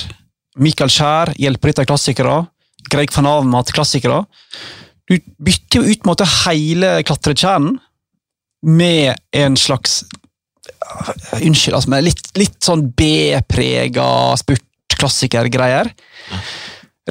[0.60, 2.38] Michael Skjær, hjelper litt av klassikere.
[2.92, 4.22] Greg van Avmat, klassikere.
[5.08, 7.78] Du bytter jo ut måte, hele klatrekjernen
[8.62, 10.04] med en slags
[11.32, 14.04] Unnskyld, altså, men litt, litt sånn B-prega
[15.02, 15.90] spurtklassikergreier.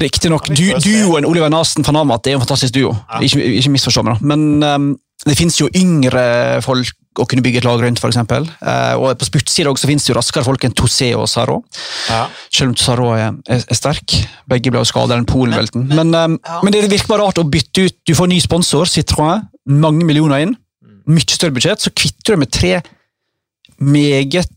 [0.00, 2.94] Riktignok, du, duoen Oliver Nasen van Amat er en fantastisk duo.
[3.20, 4.26] Ikke, ikke misforstå meg, da.
[4.32, 4.86] Men um,
[5.28, 8.16] det finnes jo yngre folk å kunne bygge et lag rundt, f.eks.
[8.16, 11.58] Uh, og på spurtsida fins det jo raskere folk enn Tossé og Sarro.
[12.08, 12.24] Ja.
[12.48, 14.16] Selv om Sarro er, er, er sterk.
[14.48, 15.90] Begge ble jo skada i Polen-velten.
[15.92, 16.62] Men, um, Ja.
[16.64, 20.46] men det virker bare rart å bytte ut Du får ny sponsor, Citroën, mange millioner
[20.46, 20.56] inn.
[21.12, 22.78] Mye større budsjett, så kvitter du med tre
[23.82, 24.48] meget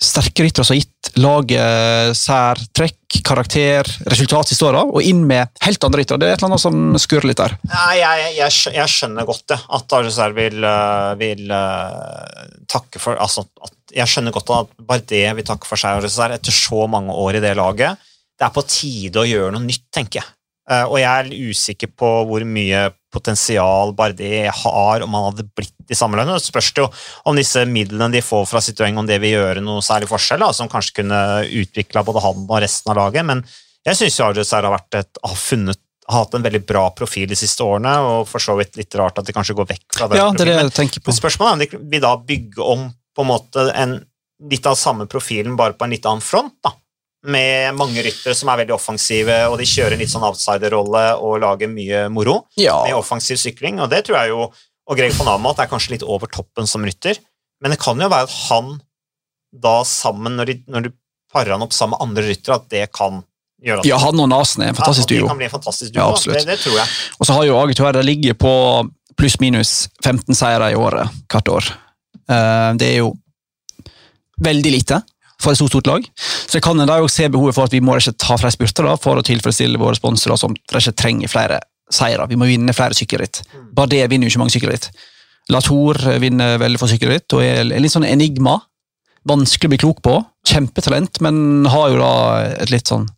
[0.00, 6.20] sterke ryttere som har gitt laget særtrekk, karakter, resultathistorier, og inn med helt andre ryttere.
[6.22, 7.56] Det er et eller annet som skurrer litt der.
[7.98, 13.46] Jeg, jeg, jeg skjønner godt det, at Arjusar vil, øh, vil øh, takke for altså,
[13.90, 17.44] Jeg skjønner godt at Bardet vil takke for seg Arjusar etter så mange år i
[17.44, 17.98] det laget.
[18.38, 20.32] Det er på tide å gjøre noe nytt, tenker jeg.
[20.70, 25.90] Eh, og jeg er usikker på hvor mye potensial Bardet har om han hadde blitt
[25.90, 26.30] i samme lønn.
[26.36, 26.86] Det spørs jo
[27.28, 30.52] om disse midlene de får fra Citroën, om det vil gjøre noe særlig forskjell, da,
[30.56, 31.20] som kanskje kunne
[31.62, 33.26] utvikla både han og resten av laget.
[33.26, 33.44] Men
[33.86, 35.80] jeg syns Arjusar har, et, har funnet
[36.10, 39.20] har hatt en veldig bra profil de siste årene, og for så vidt litt rart
[39.20, 41.10] at de kanskje går vekk fra den Ja, det er det jeg tenker på.
[41.10, 43.98] Men spørsmålet er om de vil da bygge om på en måte en,
[44.50, 46.56] litt av samme profilen, bare på en litt annen front.
[46.64, 46.74] da.
[47.22, 51.34] Med mange ryttere som er veldig offensive, og de kjører en litt sånn outsider-rolle og
[51.42, 53.80] lager mye moro Ja, med offensiv sykling.
[53.84, 54.46] Og det tror jeg jo
[54.90, 57.18] Og Greg von Amat er kanskje litt over toppen som rytter,
[57.62, 58.72] men det kan jo være at han
[59.52, 60.90] da sammen, når, de, når du
[61.30, 63.20] parer han opp sammen med andre ryttere, at det kan
[63.62, 65.28] gjøre at ja han og Nasen er en fantastisk ja, duo.
[65.28, 66.08] kan bli en fantastisk duo.
[66.08, 66.88] Ja, det, det tror jeg.
[67.20, 68.52] Og så har jo AG2R det ligger på
[69.20, 71.70] pluss-minus 15 seire i året hvert år.
[72.30, 73.12] Eh, Det er jo
[74.40, 75.02] veldig lite
[75.40, 76.06] for et så stort lag.
[76.20, 78.88] Så det kan da jo se behovet for at vi må ikke ta flere spurter
[78.88, 81.60] da, for å tilfredsstille våre sponsorer som ikke trenger flere
[81.90, 82.26] seire.
[82.30, 83.42] Vi må vinne flere sykkelritt.
[83.74, 84.90] Bare det vinner jo ikke mange sykkelritt.
[85.50, 88.58] Latour vinner veldig få sykkelritt og er en litt sånn enigma.
[89.28, 90.14] Vanskelig å bli klok på.
[90.48, 92.12] Kjempetalent, men har jo da
[92.62, 93.08] et litt sånn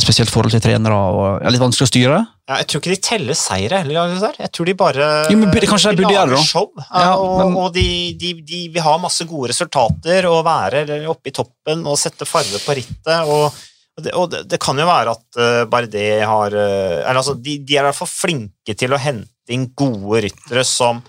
[0.00, 2.20] spesielt forhold til trenere og er litt vanskelig å styre.
[2.48, 4.38] Ja, jeg tror ikke de teller seire heller.
[4.38, 6.70] Jeg tror de bare Jo, men kanskje de det, lager show.
[6.88, 7.84] Ja, og men- og de,
[8.18, 12.62] de, de vil ha masse gode resultater og være oppe i toppen og sette farve
[12.64, 13.28] på rittet.
[13.28, 13.52] og
[13.92, 17.34] og det, og det, det kan jo være at uh, Bardet har uh, eller altså,
[17.36, 21.02] de, de er i hvert fall flinke til å hente inn gode ryttere som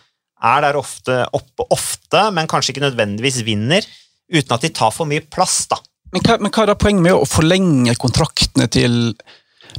[0.44, 3.86] er der ofte, oppe ofte, men kanskje ikke nødvendigvis vinner,
[4.28, 5.62] uten at de tar for mye plass.
[5.72, 5.80] da.
[6.14, 9.16] Men hva, men hva er da poenget med å forlenge kontraktene til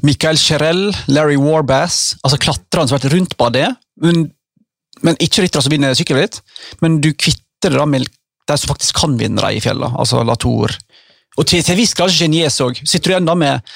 [0.03, 3.71] Michael Cherrell, Larry Warbass, altså klatrerne som har vært rundt Bardet,
[4.03, 4.27] men,
[5.07, 6.41] men ikke ryttere som vinner sykkelritt,
[6.83, 8.09] men du kvitter det da med
[8.49, 10.75] de som faktisk kan vinne dem i fjellet, altså Latour.
[11.39, 12.79] Og til, til en viss grad Genies òg.
[12.87, 13.75] Sitter du igjen da med,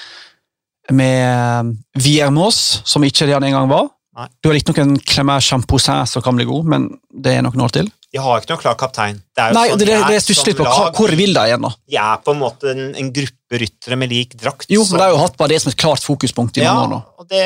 [0.95, 3.89] med Viermos, som ikke det han en gang var.
[4.19, 4.29] Nei.
[4.43, 7.69] Du har riktignok en Clément Champoussin som kan bli god, men det er nok noen
[7.69, 7.91] år til.
[8.09, 9.19] De har ikke noen klar kaptein.
[9.37, 10.65] Det er jo Nei, sånn det, det, er det litt på.
[10.65, 10.95] Lag.
[10.97, 11.71] hvor vil de igjen, da?
[11.93, 14.71] De er på en måte en, en gruppe ryttere med lik drakt.
[14.73, 16.87] Jo, men de har jo hatt bare det som et klart fokuspunkt i ja, mange
[16.87, 17.01] år nå.
[17.21, 17.45] og det,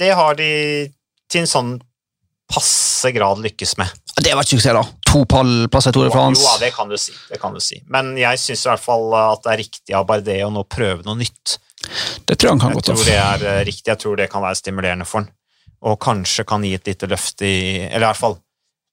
[0.00, 0.50] det har de
[1.30, 1.74] til en sånn
[2.50, 3.92] passe grad lykkes med.
[4.20, 4.84] Det var ikke suksess, da.
[5.10, 6.42] To pallplasser i Tour de France.
[6.42, 7.14] Jo, ja, det kan du si.
[7.28, 7.78] Det kan du si.
[7.92, 11.06] Men jeg syns i hvert fall at det er riktig av Bardet å nå prøve
[11.06, 11.58] noe nytt.
[12.26, 13.88] Det tror jeg han kan Jeg tror det er eh, riktig.
[13.92, 15.30] Jeg tror det kan være stimulerende for han.
[15.88, 17.54] Og kanskje kan gi et lite løft i
[17.86, 18.36] Eller i hvert fall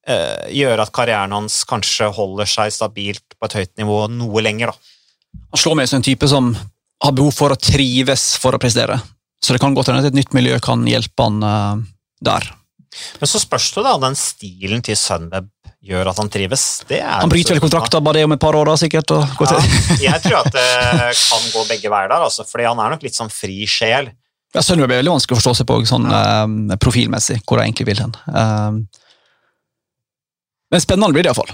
[0.08, 4.94] gjøre at karrieren hans kanskje holder seg stabilt på et høyt nivå noe lenger, da.
[5.52, 6.54] Han slår meg som en type som
[7.04, 8.98] har behov for å trives for å prestere.
[9.44, 11.84] Så det kan godt hende at et nytt miljø kan hjelpe han uh,
[12.24, 12.48] der.
[13.22, 15.52] Men så spørs det da, den stilen til Sunweb
[15.88, 16.64] gjør at han trives.
[16.90, 19.14] Det er Han bryter vel kontrakta bare det om et par år, da, sikkert.
[19.14, 19.68] Og går til.
[20.02, 20.70] Ja, jeg tror at det
[21.32, 24.10] kan gå begge veier der, altså, fordi han er nok litt sånn fri sjel.
[24.56, 27.92] Ja, Sunweb er veldig vanskelig å forstå seg på sånn eh, profilmessig, hvor han egentlig
[27.92, 28.16] vil hen.
[28.32, 29.04] Eh,
[30.72, 31.54] men spennende blir det iallfall.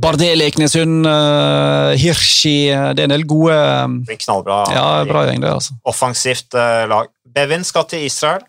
[0.00, 4.60] Bardet, Leknesund, uh, Hirschi Det er en del gode eh, blir knallbra.
[4.70, 5.50] Ja, bra gjeng, det.
[5.50, 5.74] altså.
[5.90, 7.08] Offensivt uh, lag.
[7.26, 8.44] Bevin skal til Israel.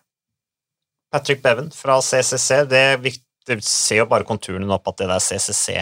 [1.11, 2.61] Patrick Bevin fra CCC.
[2.69, 3.17] Det, vi-
[3.49, 5.81] det ser jo bare konturene nå på at det der CCC,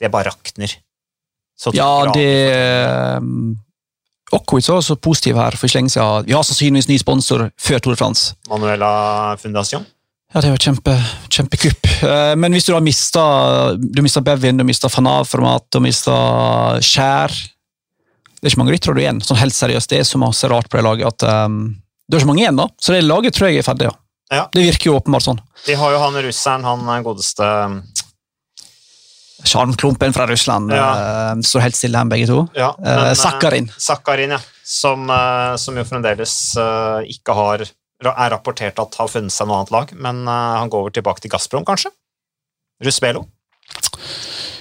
[0.00, 0.72] det bare rakner.
[1.58, 2.30] Så Ja, det
[4.32, 6.26] Ockwitz var også positiv her for ikke lenge siden.
[6.28, 8.34] Vi har sannsynligvis ny sponsor før Tour de France.
[8.50, 9.86] Manuela Fundación.
[10.34, 10.92] Ja, det var kjempe,
[11.32, 11.86] kjempekupp.
[12.04, 13.22] Eh, Men hvis du har mista
[13.80, 16.12] Du mista Bevin, du mista Fanav-format, du mista
[16.84, 19.88] Skjær Det er ikke mange ryttere du igjen, sånn helt seriøst.
[19.90, 21.56] Det er så masse rart på det laget at um,
[22.08, 22.68] det er ikke mange igjen, da.
[22.80, 23.88] Så det laget tror jeg er ferdig.
[23.90, 23.96] ja.
[24.30, 24.44] Ja.
[24.52, 25.40] Det virker jo åpenbart sånn.
[25.66, 27.48] De har jo han russeren, han eh, godeste
[29.48, 31.34] Sjarmklumpen fra Russland Ja.
[31.42, 32.46] står helt stille her, begge to.
[32.54, 33.70] ja, men, eh, Sakharin.
[33.78, 34.40] Sakharin, ja.
[34.68, 35.08] Som,
[35.56, 36.32] som jo fremdeles
[37.08, 37.64] ikke har
[38.06, 41.20] er rapportert at har funnet seg noe annet lag, men eh, han går over tilbake
[41.24, 41.90] til Gazprom, kanskje?
[42.84, 43.24] Rusbelo?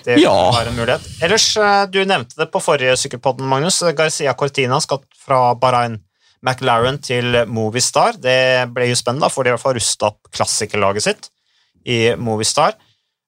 [0.07, 0.31] Det Ja.
[0.51, 1.05] var en mulighet.
[1.21, 3.79] Ellers, eh, du nevnte det på forrige sykkelpodden, Magnus.
[3.95, 5.99] Garcia Cortina skal fra Bahrain
[6.41, 8.13] McLaren til Movistar.
[8.13, 11.29] Det ble jo spennende, for de har i hvert fall rusta opp klassikerlaget sitt
[11.85, 12.73] i Movistar.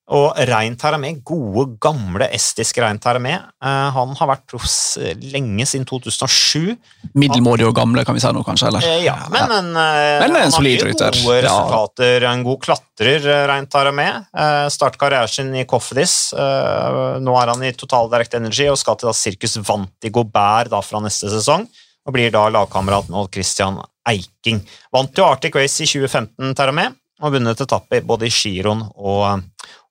[0.10, 5.86] Og Rein Taramé, gode, gamle estiske Rein Taramé, eh, han har vært proffs lenge, siden
[5.86, 6.74] 2007.
[7.14, 8.68] Middelmådige og gamle, kan vi si nå, kanskje?
[8.72, 8.82] eller?
[8.90, 11.12] Eh, Ja, men, en, eh, Men en solid rytter.
[11.24, 11.50] Gode Ja.
[11.52, 14.08] resultater, en god klatrer, Reint Rein Taramé.
[14.34, 16.34] Eh, Startet karrieren sin i Cofidis.
[16.34, 20.70] Eh, Nå er han i Total Direct Energy og skal til da Circus Vanti Gobert
[20.72, 21.68] da fra neste sesong.
[22.08, 24.64] Og blir da lagkamerat med Christian Eiking.
[24.92, 29.44] Vant jo Arctic Race i 2015, Taramé, og vunnet etappe både i Giron og,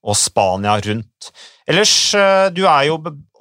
[0.05, 1.31] og Spania rundt.
[1.69, 2.99] Ellers, eh, du er jo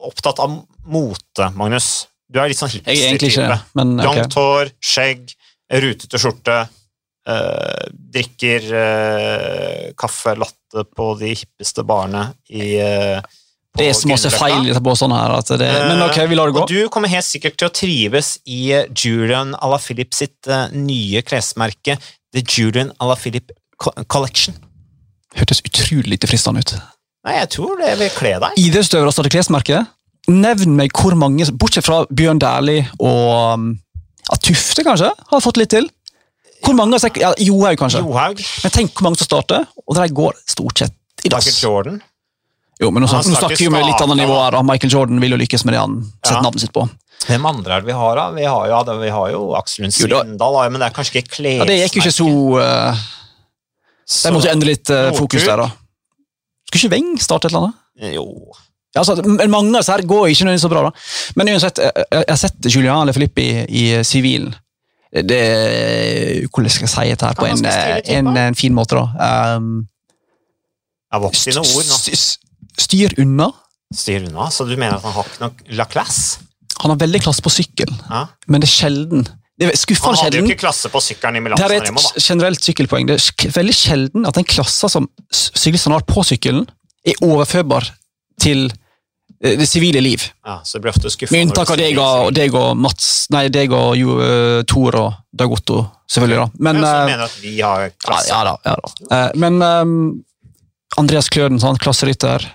[0.08, 2.08] opptatt av mote, Magnus.
[2.28, 3.56] Du er litt sånn Jeg er egentlig ikke hipster-type.
[3.56, 4.10] det, men ok.
[4.10, 5.34] Langt hår, skjegg,
[5.84, 6.60] rutete skjorte.
[7.28, 13.20] eh, drikker eh, kaffe latte på de hippeste barene i uh,
[13.76, 15.34] Det er så masse feil i sånn her.
[15.36, 16.66] At det, men ok, vi lar det gå.
[16.72, 21.98] Du kommer helt sikkert til å trives i Julian à la Philip sitt nye klesmerke,
[22.36, 24.56] The Julian Alaphilippe Philip Collection.
[25.38, 26.74] Hørtes utrolig lite fristende ut.
[27.28, 28.58] Nei, jeg tror det vil kle deg.
[28.62, 29.84] Idrettsutøvere starter klesmerke.
[30.32, 33.70] Nevn meg hvor mange, bortsett fra Bjørn Dæhlie og um,
[34.28, 35.88] ja, Tufte, kanskje, har fått litt til.
[36.66, 38.02] Hvor mange har ja, Johaug, kanskje.
[38.04, 41.46] Johaug, Men tenk hvor mange som starter, og de går stort sett i dass.
[41.48, 42.00] Michael Jordan.
[42.82, 44.52] Jo, men nå, snakker- vi om litt annet nivå her.
[44.52, 44.62] da.
[44.62, 46.42] Michael Jordan vil jo lykkes med det han setter Ja.
[46.42, 46.90] navnet sitt på.
[47.28, 48.32] Hvem andre er det vi har, da?
[48.32, 51.58] Vi har, ja, vi har jo Aksel Lund Svindal, men det er kanskje ikke klesmerket.
[51.58, 52.30] Ja, Det gikk jo ikke så
[52.62, 52.96] uh,
[54.08, 55.68] De måtte endre litt uh, fokus der, da.
[56.68, 58.16] Skulle ikke Weng starte et eller annet?
[58.16, 58.26] Jo.
[58.96, 60.84] Ja, altså, men mange av disse her går ikke nødvendigvis så bra.
[60.88, 60.92] da.
[61.40, 64.56] Men uansett, jeg, jeg jeg har sett Julian eller Filippi i sivilen.
[65.12, 65.42] Det
[66.52, 67.62] Hvordan skal jeg si dette her på en,
[68.18, 69.56] en, en fin måte, da?
[69.58, 69.88] Um,
[71.08, 71.98] Jeg har vokst i noen ord nå.
[72.02, 73.48] st- st- styr unna.
[73.96, 74.50] Styr unna.
[74.52, 76.44] Så du mener at han har ikke noe la classe?
[76.84, 78.26] Han har veldig klasse på sykkel, Ja.
[78.48, 79.24] men det er sjelden.
[79.58, 82.62] Det er Han hadde jo ikke klasse på sykkelen i Milan Det er et generelt
[82.62, 83.08] sykkelpoeng.
[83.10, 86.68] Det er veldig sjelden at den klasse som s- syklisten har på sykkelen,
[87.08, 87.88] er overførbar
[88.40, 88.68] til
[89.42, 90.22] eh, det sivile liv.
[90.46, 91.40] Ja, så det blir ofte skuffende.
[91.40, 95.14] Med unntak av deg og, deg og Mats Nei, deg og jo, uh, Tor og
[95.34, 96.38] Dag Otto, selvfølgelig.
[96.38, 96.48] da.
[96.60, 98.30] Men, Men, så eh, mener at vi har klasse.
[98.30, 98.56] ja da.
[98.66, 98.94] Ja, da.
[99.18, 100.00] Eh, men ehm,
[100.96, 102.46] Andreas Kløden, sånn, klasserytter.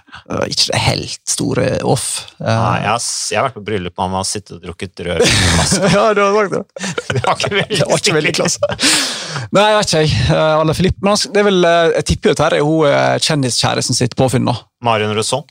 [0.48, 2.06] ikke det helt store off.
[2.40, 5.24] Nei, jeg, har, jeg har vært på bryllup med ham og sittet og drukket rød
[5.94, 6.62] ja, det var det.
[7.12, 8.72] Det var ikke veldig Det var ikke veldig klasse.
[9.52, 10.02] Nei, jeg vet ikke.
[10.02, 10.14] jeg.
[10.32, 12.88] Eh, Alle Filip, men det er vel, eh, jeg tipper jo at her er hun
[12.88, 14.48] eh, kjendiskjæresten sitt påfunn.
[14.48, 14.56] da.
[14.88, 15.44] Marion Rousson.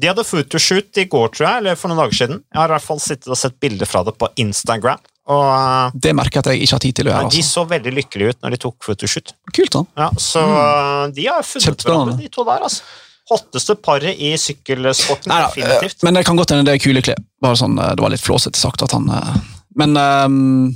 [0.00, 2.38] De hadde photoshoot i går, tror jeg, eller for noen dager siden.
[2.46, 5.02] Jeg har i hvert fall sittet og sett bilder fra det på Instagram.
[5.30, 7.28] Og eh, Det merker jeg at jeg ikke har tid til å gjøre.
[7.30, 7.52] de Altså.
[7.54, 9.34] så veldig lykkelige ut når de tok photoshoot.
[9.54, 9.84] Kult, da.
[10.04, 11.14] Ja, så mm.
[11.16, 12.66] de har funnet hverandre, de to der.
[12.66, 12.98] altså.
[13.30, 16.00] Hotteste paret i sykkelsporten, Neida, definitivt.
[16.00, 17.20] eh, men det kan godt hende det er kule klær.
[17.42, 19.34] Bare sånn, eh, det var litt flåsete sagt at han eh,
[19.78, 20.72] Men um,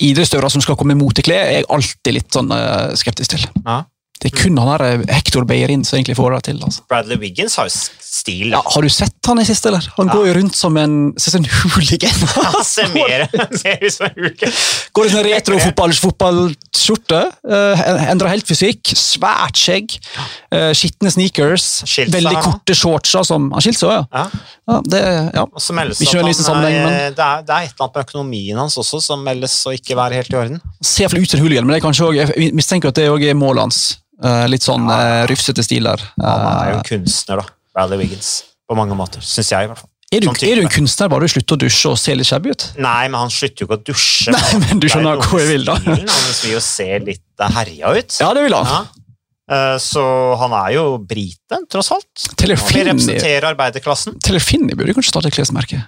[0.00, 3.44] idrettsutøvere som skal komme i moteklær, er jeg alltid litt sånn eh, skeptisk til.
[3.66, 3.82] Ja.
[4.22, 6.60] Det er kun han her eh, Hector Beirin som egentlig får det til.
[6.64, 6.82] altså.
[6.88, 8.52] Bradley Wiggins har jo stil.
[8.54, 9.84] Ja, har du sett han i siste, eller?
[9.98, 10.14] Han Ja.
[10.14, 12.22] går jo rundt som en, ser som en hooligan.
[12.54, 14.54] Han ser mer, ut som en hooligan.
[14.94, 17.22] Går i sånn retro-fotballskjorte.
[17.54, 17.76] Uh,
[18.10, 18.88] endrer helt fysikk.
[18.96, 19.92] Svært skjegg.
[20.52, 21.66] Uh, skitne sneakers.
[21.84, 23.12] Skilsa, Veldig korte shorts.
[23.28, 24.06] som Han skilte seg, ja.
[24.14, 24.24] Ja.
[24.72, 25.02] ja, det,
[25.36, 25.44] ja.
[25.44, 27.98] Og så meldes Ikke at han, er- men- det, er, det er et eller annet
[27.98, 30.62] med økonomien hans også som meldes å ikke være helt i orden.
[30.80, 33.26] Ser iallfall ut som en hooligan, men det kanskje også, jeg mistenker at det òg
[33.28, 33.82] er målet hans.
[34.24, 36.00] Uh, litt sånn uh, rufsete stil der.
[36.22, 37.50] Han er jo Uh, kunstner, da.
[37.74, 38.30] Bradley Wiggins.
[38.68, 39.66] På mange måter, syns jeg.
[39.66, 39.90] i hvert fall.
[40.14, 42.28] er, du, sånn er du en kunstner bare du slutter å dusje og ser litt
[42.30, 42.64] shabby ut?
[42.80, 44.32] Nei, men han slutter jo ikke å dusje.
[44.32, 45.74] Nei, men du er skjønner hvor jeg vil, da.
[45.82, 48.16] stilen, Han vil jo se litt eh, herja ut.
[48.22, 48.70] Ja, det vil han.
[48.70, 48.82] Ja.
[49.54, 50.04] Eh, Så
[50.40, 52.28] han er jo brite, tross alt.
[52.40, 54.16] Telefini, Han vil representere arbeiderklassen.
[54.24, 55.82] Taylor burde kanskje starte et klesmerke.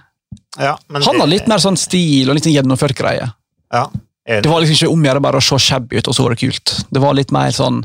[0.59, 3.31] Ja, men Han har litt mer sånn stil og litt sånn gjennomført greie.
[3.73, 3.87] ja.
[4.27, 6.41] Det var liksom ikke om å bare å se shabby ut, og så var det
[6.41, 6.73] kult.
[6.91, 7.77] Det var litt mer sånn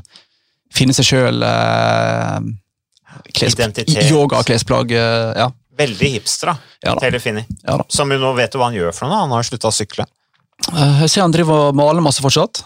[0.73, 2.39] finne seg sjøl eh,
[3.47, 4.11] Identitet.
[4.11, 4.93] Yoga-klesplagg.
[4.97, 5.51] eh, ja.
[5.79, 6.57] Veldig hipster, da.
[6.85, 7.19] Ja da.
[7.23, 7.45] Finney.
[7.65, 7.85] Ja da.
[7.89, 9.23] Som jo nå vet du hva han gjør for noe.
[9.25, 10.05] Han har slutta å sykle.
[10.73, 12.65] Eh, Jeg ser han driver og maler masse fortsatt,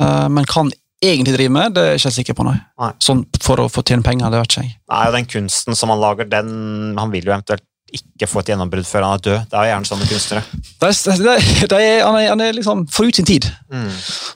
[0.00, 0.70] Eh, men kan
[1.04, 2.44] egentlig driver med, det er jeg ikke helt sikker på.
[2.48, 2.54] nei.
[2.80, 2.88] Nei.
[2.98, 4.72] Sånn for å få tjene penger, det vet ikke jeg.
[4.90, 7.62] Nei, og den kunsten som han lager, den Han vil jo eventuelt
[7.92, 9.38] ikke få et gjennombrudd før han er død.
[9.52, 10.42] Det er gjerne sånne kunstnere.
[10.80, 13.48] Det er, det er, er, han, er, han er liksom forut sin tid.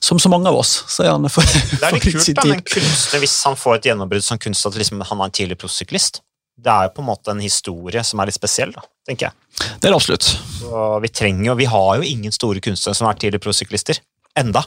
[0.04, 2.60] Som så mange av oss, så er han for, Det er litt kult da, med
[2.60, 5.58] en kunstner hvis han får et gjennombrudd som kunstner at liksom, han er en tidlig
[5.62, 6.22] prosyklist.
[6.56, 9.36] Det er jo på en måte en historie som er litt spesiell, da, tenker jeg.
[9.80, 10.28] Det er det absolutt.
[10.60, 14.00] Så vi trenger jo, vi har jo ingen store kunstnere som er tidlig prosyklister.
[14.36, 14.64] Enda.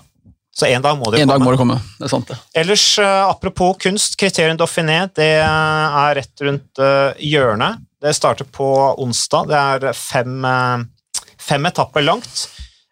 [0.60, 1.46] Så en dag må det En dag komme.
[1.46, 1.78] må det komme.
[1.98, 2.38] Det er sant, det.
[2.58, 7.86] Ellers, eh, apropos kunst, kriterien Dauphiné det er rett rundt eh, hjørnet.
[8.02, 8.70] Det starter på
[9.04, 9.50] onsdag.
[9.50, 10.78] Det er fem, eh,
[11.38, 12.48] fem etapper langt.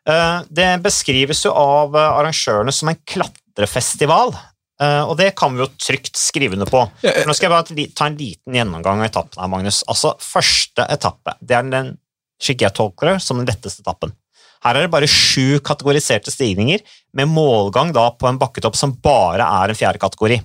[0.10, 4.36] Eh, det beskrives jo av eh, arrangørene som en klatrefestival.
[4.80, 6.84] og det kan vi jo trygt skrive under på.
[7.02, 7.10] Ja.
[7.26, 9.80] Nå skal jeg bare ta en liten gjennomgang av etappen her, Magnus.
[9.90, 11.90] Altså, Første etappe det er den
[12.38, 14.14] slik jeg tolker det, som den letteste etappen.
[14.62, 16.84] Her er det bare sju kategoriserte stigninger,
[17.18, 20.38] med målgang da på en bakketopp som bare er en fjerde kategori.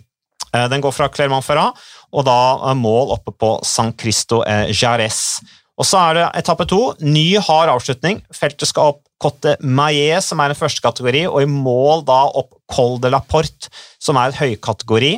[0.54, 1.80] Eh, Den går fra Clermont-Ferrat
[2.12, 5.40] og da mål oppe på San Cristo eh, Jarez.
[5.80, 6.80] Og så er det etappe to.
[7.00, 8.20] Ny hard avslutning.
[8.36, 12.52] Feltet skal opp Cotte Maillet, som er en første kategori, og i mål da opp
[12.72, 13.70] Col de la Porte,
[14.02, 15.14] som er et høykategori.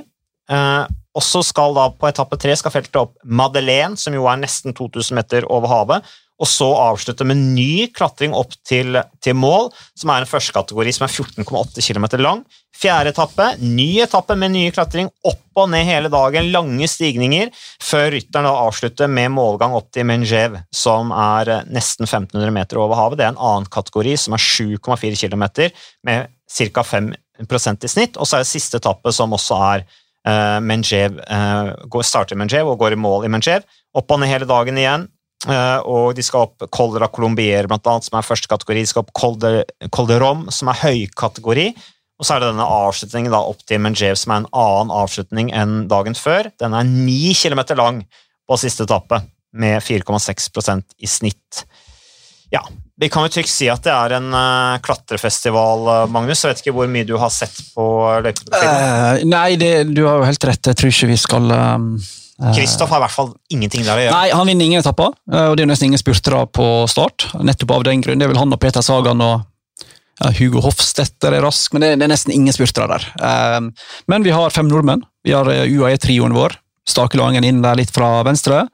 [0.54, 4.40] Eh, og så skal da på etappe tre skal feltet opp Madeleine, som jo er
[4.42, 9.68] nesten 2000 meter over havet, og så avslutte med ny klatring opp til, til mål,
[9.98, 12.42] som er en første kategori som er 14,8 km lang.
[12.74, 18.08] Fjerde etappe, ny etappe med nye klatring, opp og ned hele dagen, lange stigninger, før
[18.16, 22.98] rytteren da avslutter med målgang opp til Menjev, som er eh, nesten 1500 meter over
[22.98, 23.20] havet.
[23.20, 25.46] Det er en annen kategori, som er 7,4 km,
[26.10, 26.88] med ca.
[26.90, 32.02] 5% i snitt, og så er det siste etappe, som også er eh, Mengev, eh,
[32.02, 33.62] starter i Menjev og går i mål i Menjev.
[33.94, 35.06] Opp og ned hele dagen igjen.
[35.44, 38.84] Eh, og de skal opp Col de la Colombier, blant annet, som er første kategori.
[38.84, 39.36] De skal opp Col
[40.54, 41.68] som er høykategori.
[42.14, 45.50] Og så er det denne avslutningen da opp til Menjev, som er en annen avslutning
[45.56, 46.48] enn dagen før.
[46.62, 48.04] Den er ni kilometer lang
[48.48, 49.22] på siste etappe,
[49.54, 51.64] med 4,6% i snitt.
[52.54, 52.62] Ja,
[53.00, 56.44] vi kan jo trygt si at det er en uh, klatrefestival, eh, Magnus.
[56.44, 57.86] Jeg vet ikke hvor mye du har sett på
[58.22, 59.22] løypeprofilen.
[59.24, 60.70] Uh, nei, det, du har jo helt rett.
[60.70, 61.88] Jeg tror ikke vi skal um,
[62.34, 64.14] Kristoff har i hvert fall ingenting der å gjøre.
[64.16, 67.28] Nei, han vinner ingen etapper, eh, og det er nesten ingen spurtere på start.
[67.38, 68.18] Nettopp av den grunn.
[68.18, 69.44] Det er vel han og Peter Sagan og
[70.22, 73.06] ja, Hugo Hofstetter er rask, men det, er nesten ingen spurtere der.
[73.18, 73.60] Eh,
[74.10, 75.06] men vi har fem nordmenn.
[75.26, 76.58] Vi har eh, UAE-trioen vår.
[76.90, 78.66] Stakelangen inn der litt fra venstre.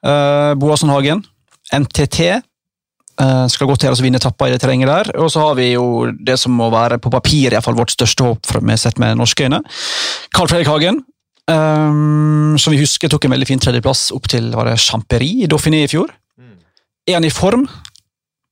[0.00, 1.20] Boasson Hagen.
[1.70, 2.20] NTT.
[3.20, 5.12] eh, skal godt gjøres å vinne etapper i det terrenget der.
[5.20, 7.92] Og så har vi jo det som må være på papir i hvert fall vårt
[7.92, 9.60] største håp med, sett med norske øyne.
[10.34, 11.02] Carl Fredrik Hagen.
[11.50, 15.48] Um, som vi husker tok en veldig fin tredjeplass opp til var det Champéry i
[15.50, 16.12] Dauphiné i fjor.
[16.38, 16.56] Mm.
[17.10, 17.66] Er han i form?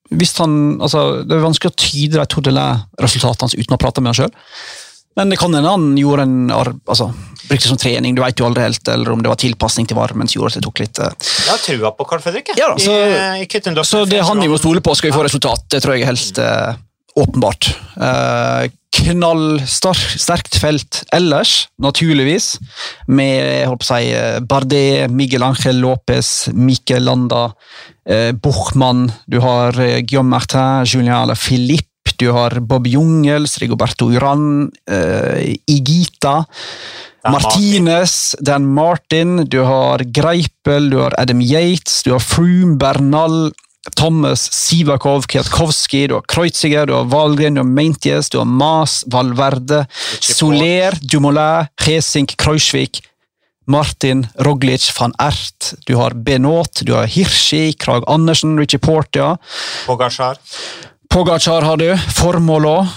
[0.08, 4.02] Hvis han, altså, det er vanskelig å tyde de to resultatene hans uten å prate
[4.02, 4.32] med han sjøl.
[5.18, 7.10] Men det kan hende han gjorde en altså,
[7.48, 9.98] brukte det som trening, du vet jo aldri helt, eller om det var tilpasning til
[9.98, 11.08] varmen som gjorde at det tok litt uh...
[11.18, 12.52] Jeg har trua på Carl Fredrik.
[12.58, 15.16] Ja da, så- I, i Så det er han vi må stole på, skal vi
[15.16, 15.66] få resultat.
[15.74, 16.78] Det tror jeg er helt eh,
[17.18, 17.72] åpenbart.
[17.96, 22.56] Eh, Knallsterkt felt ellers, naturligvis,
[23.06, 27.50] med jeg håper eh, Bardet, Miguel Ángel Lopez, Mikel Landa,
[28.08, 34.70] eh, Buchmann, du har eh, Guillaume Martin, Julien Alaphilippe, du har Bob Jungels, Rigoberto Uran,
[34.90, 36.40] eh, Igita,
[37.28, 43.52] Martinez, Dan Martin, du har Greipel, du har Adam Yates, du har Froome, Bernal,
[43.96, 49.04] Thomas Sivakov, Kwiatkowski, du har Kreuziger, du har Valgren, du har Meintjes, du har Mas,
[49.06, 49.86] Valverde,
[50.20, 53.02] Soler, Dumoulin, Hesink, Kreuzvik,
[53.68, 59.36] Martin, Roglic, van Ert, du har Benot, du har Hirschi, Krag Andersen, Richie Portia,
[59.86, 60.40] Pogacar.
[61.08, 62.88] Pogacar har du, Formål òg.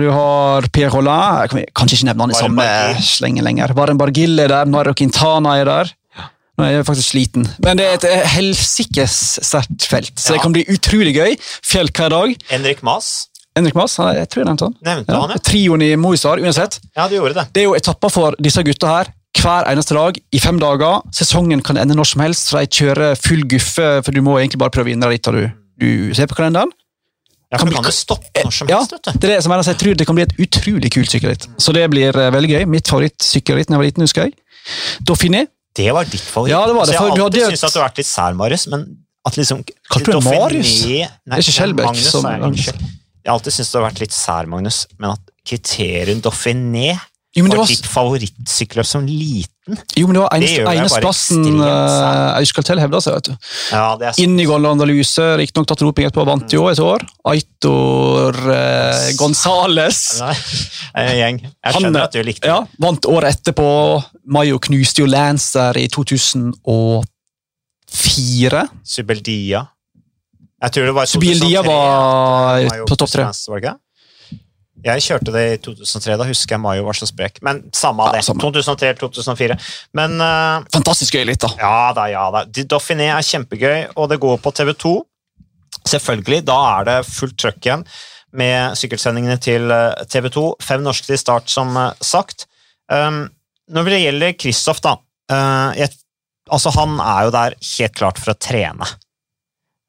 [0.00, 1.42] Du har Pierre Rollin.
[1.44, 2.68] Jeg kan ikke nevne han i samme
[3.04, 3.74] slenge lenger.
[3.76, 5.90] Varen Bargille er der, Nairo Quintana er der.
[6.60, 9.14] Nå er jeg faktisk sliten, men det er et eh, helsikes
[9.46, 11.36] sterkt felt, så det kan bli utrolig gøy.
[11.64, 12.34] Fjell hver dag.
[12.50, 13.28] Henrik Mas.
[13.56, 14.74] Henrik han- jeg tror jeg nevnte han.
[14.84, 15.36] Nevnte Ja, han, ja?
[15.42, 16.78] Trioen i Moisar, uansett.
[16.96, 17.46] Ja, du gjorde det.
[17.54, 19.06] Det er jo etapper for disse gutta her.
[19.40, 21.00] Hver eneste dag i fem dager.
[21.16, 24.58] Sesongen kan ende når som helst, så de kjører full guffe, for du må egentlig
[24.58, 25.50] bare prøve å vinne litt, av du,
[25.80, 26.70] du ser på kalenderen.
[27.50, 29.10] Ja, Kan for bli- du kan jo stoppe når som Ja, helst, vet du.
[29.18, 31.48] det er det som er, jeg tror det kan bli et utrolig kult sykkelritt.
[31.58, 32.66] Så det blir eh, veldig gøy.
[32.68, 34.34] Mitt favorittsykkelritt da jeg var liten, husker jeg.
[35.02, 35.46] Dauphiné.
[35.74, 36.50] Det var ditt favoritt.
[36.50, 38.10] Ja, det var det, Så for jeg har alltid syntes at du har vært litt
[38.10, 38.86] sær, Marius, men
[39.26, 39.60] at liksom
[39.90, 40.72] Kalte du det Marius?
[40.86, 42.74] Nei, Det er ikke Skjelbæk som- jeg.
[43.26, 46.98] Har alltid syntes du har vært litt sær, Magnus, men at kriterium Dauphiné
[47.30, 51.44] Jo, var var, ditt favorittsykkeløp som liten Jo, men det var eneste, det eneste plassen
[52.40, 53.14] Euskaltel hevda seg.
[53.14, 53.34] vet du.
[53.70, 54.24] Ja, det er sant.
[54.24, 56.98] Inn i Andaluse, riktignok tatt doping etterpå, vant jo et år.
[57.30, 60.18] Aitor uh, Gonzales.
[60.18, 61.38] Gjeng.
[61.38, 62.50] Jeg Han, skjønner at du likte det.
[62.50, 63.70] Ja, vant året etterpå.
[64.34, 68.66] Mayo knuste jo Lancer i 2004.
[68.82, 69.70] Subeldia.
[70.60, 71.70] Jeg tror det var Subeldia 2003.
[71.70, 73.22] var Mayo på topp tre.
[73.30, 73.78] Var det ikke?
[74.84, 77.40] Jeg kjørte det i 2003, da husker jeg Mayo var så sprek.
[77.46, 78.22] Men samme av det.
[78.24, 79.58] Ja, 2003-2004.
[79.98, 81.52] Men uh, Fantastisk gøy litt, da.
[81.60, 82.44] ja da, ja da.
[82.70, 84.94] Doffiné er kjempegøy, og det går på TV2.
[85.88, 87.84] Selvfølgelig, da er det fullt trøkk igjen
[88.36, 90.44] med sykkelsendingene til eh, TV2.
[90.62, 92.46] Fem norske til start, som eh, sagt.
[92.90, 93.24] Um,
[93.70, 95.92] når det gjelder Kristoff, da uh, jeg,
[96.50, 98.88] altså Han er jo der helt klart for å trene.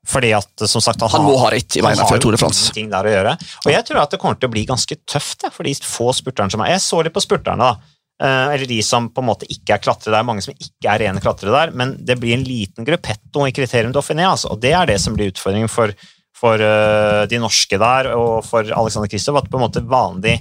[0.07, 2.71] Fordi at, som sagt, Han må ha ritt i veien for Tour de France.
[2.73, 3.35] Ting der å gjøre.
[3.65, 6.09] Og jeg tror at det kommer til å bli ganske tøft det, for de få
[6.17, 7.97] spurterne som er Jeg så litt på spurterne, da.
[8.21, 10.13] Eh, eller de som på en måte ikke er klatrere.
[10.15, 13.45] Det er mange som ikke er rene klatrere der, men det blir en liten gruppetto
[13.47, 14.51] i kriterium Dauphiné, altså.
[14.53, 15.93] Og det er det som blir utfordringen for,
[16.37, 20.39] for eh, de norske der, og for Alexander Kristoff, at på en måte vanlig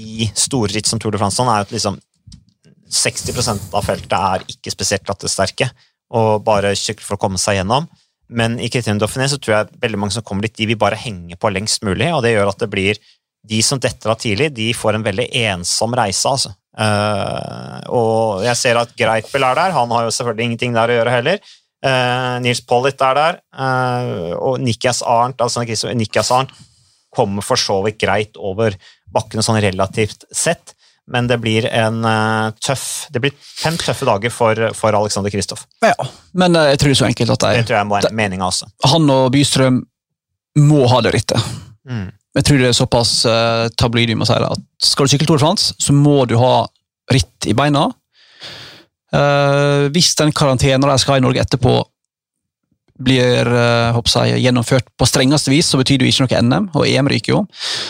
[0.00, 2.00] i store ritt som Tour de France er at liksom
[2.94, 5.70] 60% av feltet er ikke spesielt klatresterke,
[6.14, 7.88] og bare for å komme seg gjennom.
[8.28, 10.98] Men i kriterium Dauphiné så tror jeg veldig mange som kommer dit, de vil bare
[10.98, 13.00] henge på lengst mulig, og det gjør at det blir
[13.44, 16.54] de som detter av tidlig, de får en veldig ensom reise, altså.
[16.74, 20.96] Uh, og jeg ser at Greipel er der, han har jo selvfølgelig ingenting der å
[20.96, 21.52] gjøre heller.
[21.84, 26.54] Uh, Nils Pollitt er der, uh, og Nikias Arnt, altså Nikias Arnt
[27.14, 28.74] kommer for så vidt greit over
[29.14, 30.73] bakkene sånn relativt sett,
[31.10, 35.66] men det blir en eh, tøff Det blir fem tøffe dager for, for Alexander Kristoff.
[35.84, 35.94] Ja,
[36.32, 38.48] men eh, jeg tror det er så enkelt at Det tror jeg må være meninga
[38.48, 38.70] også.
[38.88, 39.82] han og Bystrøm
[40.64, 41.50] må ha det rittet.
[41.84, 42.12] Mm.
[42.38, 45.26] Jeg tror det er såpass uh, tabloid vi må si det, at skal du sykle
[45.26, 46.64] Tour de France, så må du ha
[47.10, 47.88] ritt i beina.
[49.14, 51.74] Uh, hvis den karantenen de skal ha i Norge etterpå,
[53.02, 53.98] blir uh,
[54.30, 57.34] jeg, gjennomført på strengeste vis, så betyr det jo ikke noe NM, og EM ryker
[57.34, 57.42] jo.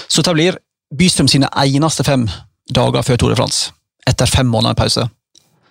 [0.09, 0.61] Så det blir
[0.95, 2.29] Bystrøm sine eneste fem
[2.71, 3.73] dager før Tour de France,
[4.09, 5.07] etter fem måneder pause.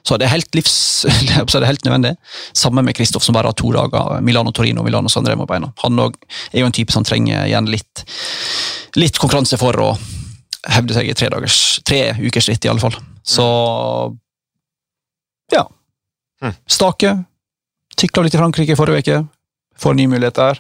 [0.04, 0.74] Så det er helt livs,
[1.50, 2.16] så er det helt nødvendig.
[2.54, 4.20] Sammen med Kristoff, som bare har to dager.
[4.22, 5.72] Milano-Torino, Milano-San Remo beina.
[5.86, 8.04] Han er jo en type som trenger gjerne litt,
[9.00, 9.94] litt konkurranse for å
[10.74, 12.96] hevde seg i tre, dagers, tre ukers ritt, i alle fall.
[13.24, 13.46] Så
[15.54, 15.64] ja.
[16.44, 16.56] Mm.
[16.68, 17.16] Stake.
[18.00, 19.24] Tykla litt i Frankrike forrige uke.
[19.80, 20.60] Får nye muligheter.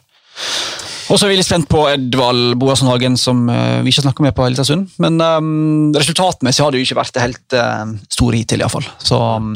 [1.11, 4.25] Og så er vi litt spent på Edvald Boasson Hagen, som eh, vi ikke snakker
[4.25, 4.95] med på en liten stund.
[5.03, 8.87] Men um, resultatmessig har det jo ikke vært det helt uh, store hittil, iallfall.
[9.03, 9.53] Så um,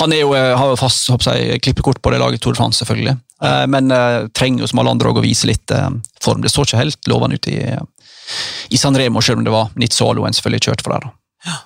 [0.00, 3.16] han jo, eh, har jo fast jeg, klippekort på det laget Tour de France, selvfølgelig.
[3.42, 5.90] Uh, men uh, trenger jo som alle andre å vise litt uh,
[6.22, 6.44] form.
[6.44, 7.58] Det så ikke helt lovende ut i,
[8.70, 11.08] i San Remo, selv om det var Nizzolo en selvfølgelig kjørt for der.
[11.08, 11.16] da.
[11.50, 11.58] Ja,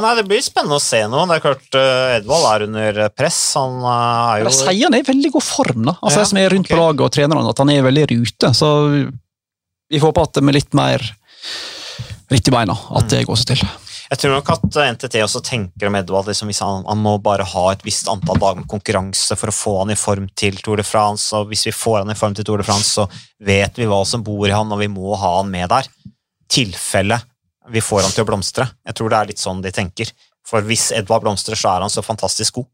[0.00, 1.26] nei, Det blir spennende å se noe.
[1.28, 3.40] Det er klart uh, Edvald er under press.
[3.58, 3.92] Han uh,
[4.36, 5.96] er jo sier han er i veldig god form, da.
[6.00, 8.10] Altså, Ja, de som er rundt på laget og trenerne, at han er veldig i
[8.14, 8.52] rute.
[8.56, 8.72] Så
[9.92, 11.04] vi får håpe at med litt mer
[12.32, 13.64] ritt i beina, at det går seg til.
[14.12, 17.16] Jeg tror nok at uh, NTT også tenker om Edvald liksom, hvis han, han må
[17.24, 20.60] bare ha et visst antall dager med konkurranse for å få han i form til
[20.60, 23.08] Tour de France, og hvis vi får han i form til Tour de France, så
[23.42, 25.88] vet vi hva som bor i han, og vi må ha han med der.
[26.52, 27.22] Tilfelle
[27.70, 28.66] vi får han til å blomstre.
[28.86, 30.10] Jeg tror det er litt sånn de tenker.
[30.46, 32.70] For hvis Edvald blomstrer, så er han så fantastisk god.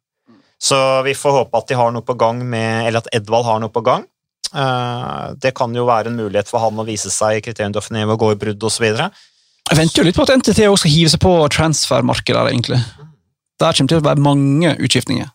[0.58, 3.60] Så vi får håpe at de har noe på gang med, eller at Edvald har
[3.62, 4.06] noe på gang.
[4.54, 7.76] Eh, Det kan jo være en mulighet for han å vise seg i kriterium
[8.10, 8.86] å gå i brudd osv.
[8.88, 12.80] Jeg venter jo litt på at NTT også skal hive seg på transfermarkedet, egentlig.
[13.60, 15.28] Der kommer det til å være mange utskiftninger.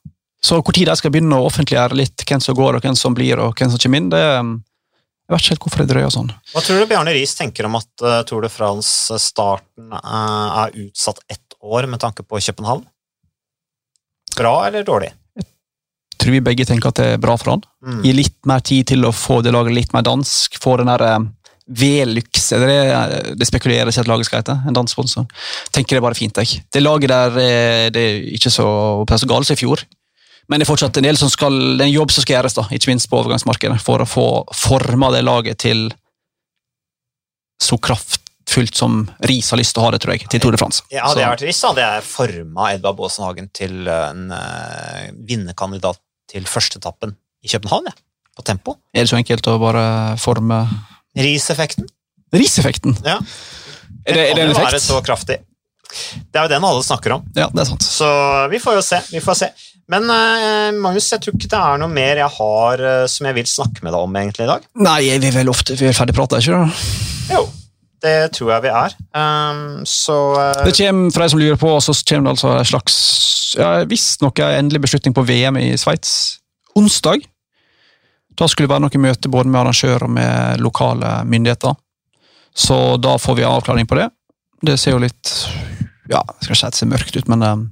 [0.44, 3.40] Så tid de skal begynne å offentliggjøre litt hvem som går, og hvem som blir,
[3.40, 4.58] og hvem som kommer inn, det um,
[5.24, 6.32] Jeg vet ikke helt hvorfor det drøyer sånn.
[6.52, 11.56] Hva tror du Bjarne Riis tenker om at uh, Tour de France-starten er utsatt ett
[11.64, 12.84] år med tanke på København?
[14.36, 15.14] Bra eller dårlig?
[15.40, 15.48] Jeg
[16.20, 17.64] Tror vi begge tenker at det er bra for han.
[17.84, 18.02] Mm.
[18.04, 20.60] Gi litt mer tid til å få det laget litt mer dansk.
[20.64, 21.32] Få den der uh,
[21.64, 24.56] Velux, det det det spekuleres i at laget skal hete?
[24.68, 25.28] En dansk sponsor.
[25.72, 26.64] Tenker det er bare fint, jeg.
[26.68, 28.68] Det laget der eh, det er ikke så,
[29.08, 29.86] så galt som i fjor.
[30.52, 32.56] Men det er fortsatt en del som skal, det er en jobb som skal gjøres,
[32.58, 34.28] da, ikke minst på overgangsmarkedet, for å få
[34.58, 35.88] forma det laget til
[37.64, 40.60] så kraftfullt som Riis har lyst til å ha det, tror jeg, til Tour de
[40.60, 40.84] France.
[40.92, 41.64] Ja, det har vært trist.
[41.64, 41.74] da.
[41.78, 46.02] Det er forma Edvard Baasen Hagen til en uh, vinnerkandidat
[46.34, 47.96] til førsteetappen i København, ja.
[48.36, 48.78] på tempo.
[48.92, 49.86] Er det så enkelt å bare
[50.22, 50.66] forme
[51.14, 51.88] Riis-effekten.
[52.34, 52.98] Riis-effekten?
[53.06, 53.20] Ja.
[54.04, 55.40] Er det, er det en kan jo være så kraftig.
[56.34, 57.28] Det er jo den alle snakker om.
[57.38, 57.86] Ja, det er sant.
[57.86, 58.08] Så
[58.52, 59.00] vi får jo se.
[59.14, 59.50] vi får se.
[59.94, 63.38] Men eh, Magnus, jeg tror ikke det er noe mer jeg har eh, som jeg
[63.38, 64.64] vil snakke med deg om egentlig i dag.
[64.82, 66.80] Nei, vi er vel ofte vi er ferdig prata, ikke sant?
[67.30, 67.44] Jo,
[68.04, 68.96] det tror jeg vi er.
[69.14, 72.72] Um, så uh, Det kommer, for de som lurer på, så kommer det altså en
[72.72, 72.98] slags
[73.60, 76.40] ja, Visstnok en endelig beslutning på VM i Sveits
[76.80, 77.28] onsdag.
[78.34, 81.78] Da skulle det være noe møte både med arrangør og med lokale myndigheter.
[82.54, 84.10] Så da får vi avklaring på det.
[84.64, 85.30] Det ser jo litt
[86.12, 87.66] ja, jeg skal ikke si det ser mørkt ut, men um,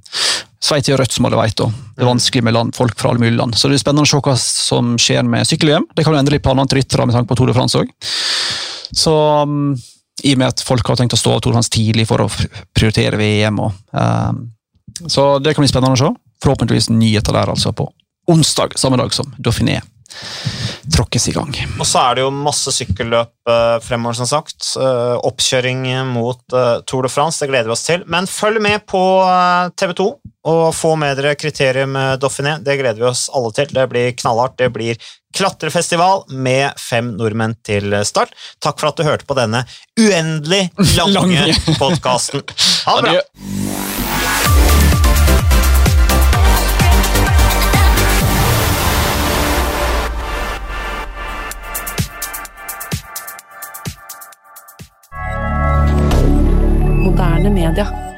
[0.62, 1.60] Sveits er rødt, som alle vet.
[1.64, 3.56] Og det er vanskelig med land, folk fra alle mulige land.
[3.58, 5.88] Så det er spennende å se hva som skjer med sykkel-VM.
[5.90, 7.90] Det kan jo endre litt planene til ryttere med tanke på Tour de France òg.
[8.94, 9.72] Så um,
[10.22, 12.22] i og med at folk har tenkt å stå av Tour de France tidlig for
[12.22, 13.58] å prioritere VM.
[13.66, 14.44] Og, um,
[15.10, 16.12] så det kan bli spennende å se.
[16.46, 17.90] Forhåpentligvis nyheter der altså på
[18.30, 19.80] onsdag, samme dag som Dauphiné
[20.92, 21.54] tråkkes i gang.
[21.78, 24.72] Og så er det jo masse sykkelløp uh, fremover, som sagt.
[24.76, 28.04] Uh, oppkjøring mot uh, Tour de France, det gleder vi oss til.
[28.10, 29.02] Men følg med på
[29.78, 30.10] TV 2
[30.52, 32.56] og få med dere kriterium Dauphiné.
[32.64, 33.70] Det gleder vi oss alle til.
[33.70, 34.58] Det blir knallhardt.
[34.58, 34.98] Det blir
[35.32, 38.34] klatrefestival med fem nordmenn til start.
[38.60, 39.62] Takk for at du hørte på denne
[40.00, 40.66] uendelig
[40.98, 41.78] lange, lange.
[41.78, 42.42] podkasten.
[42.88, 43.71] Ha det bra!
[57.70, 58.11] media.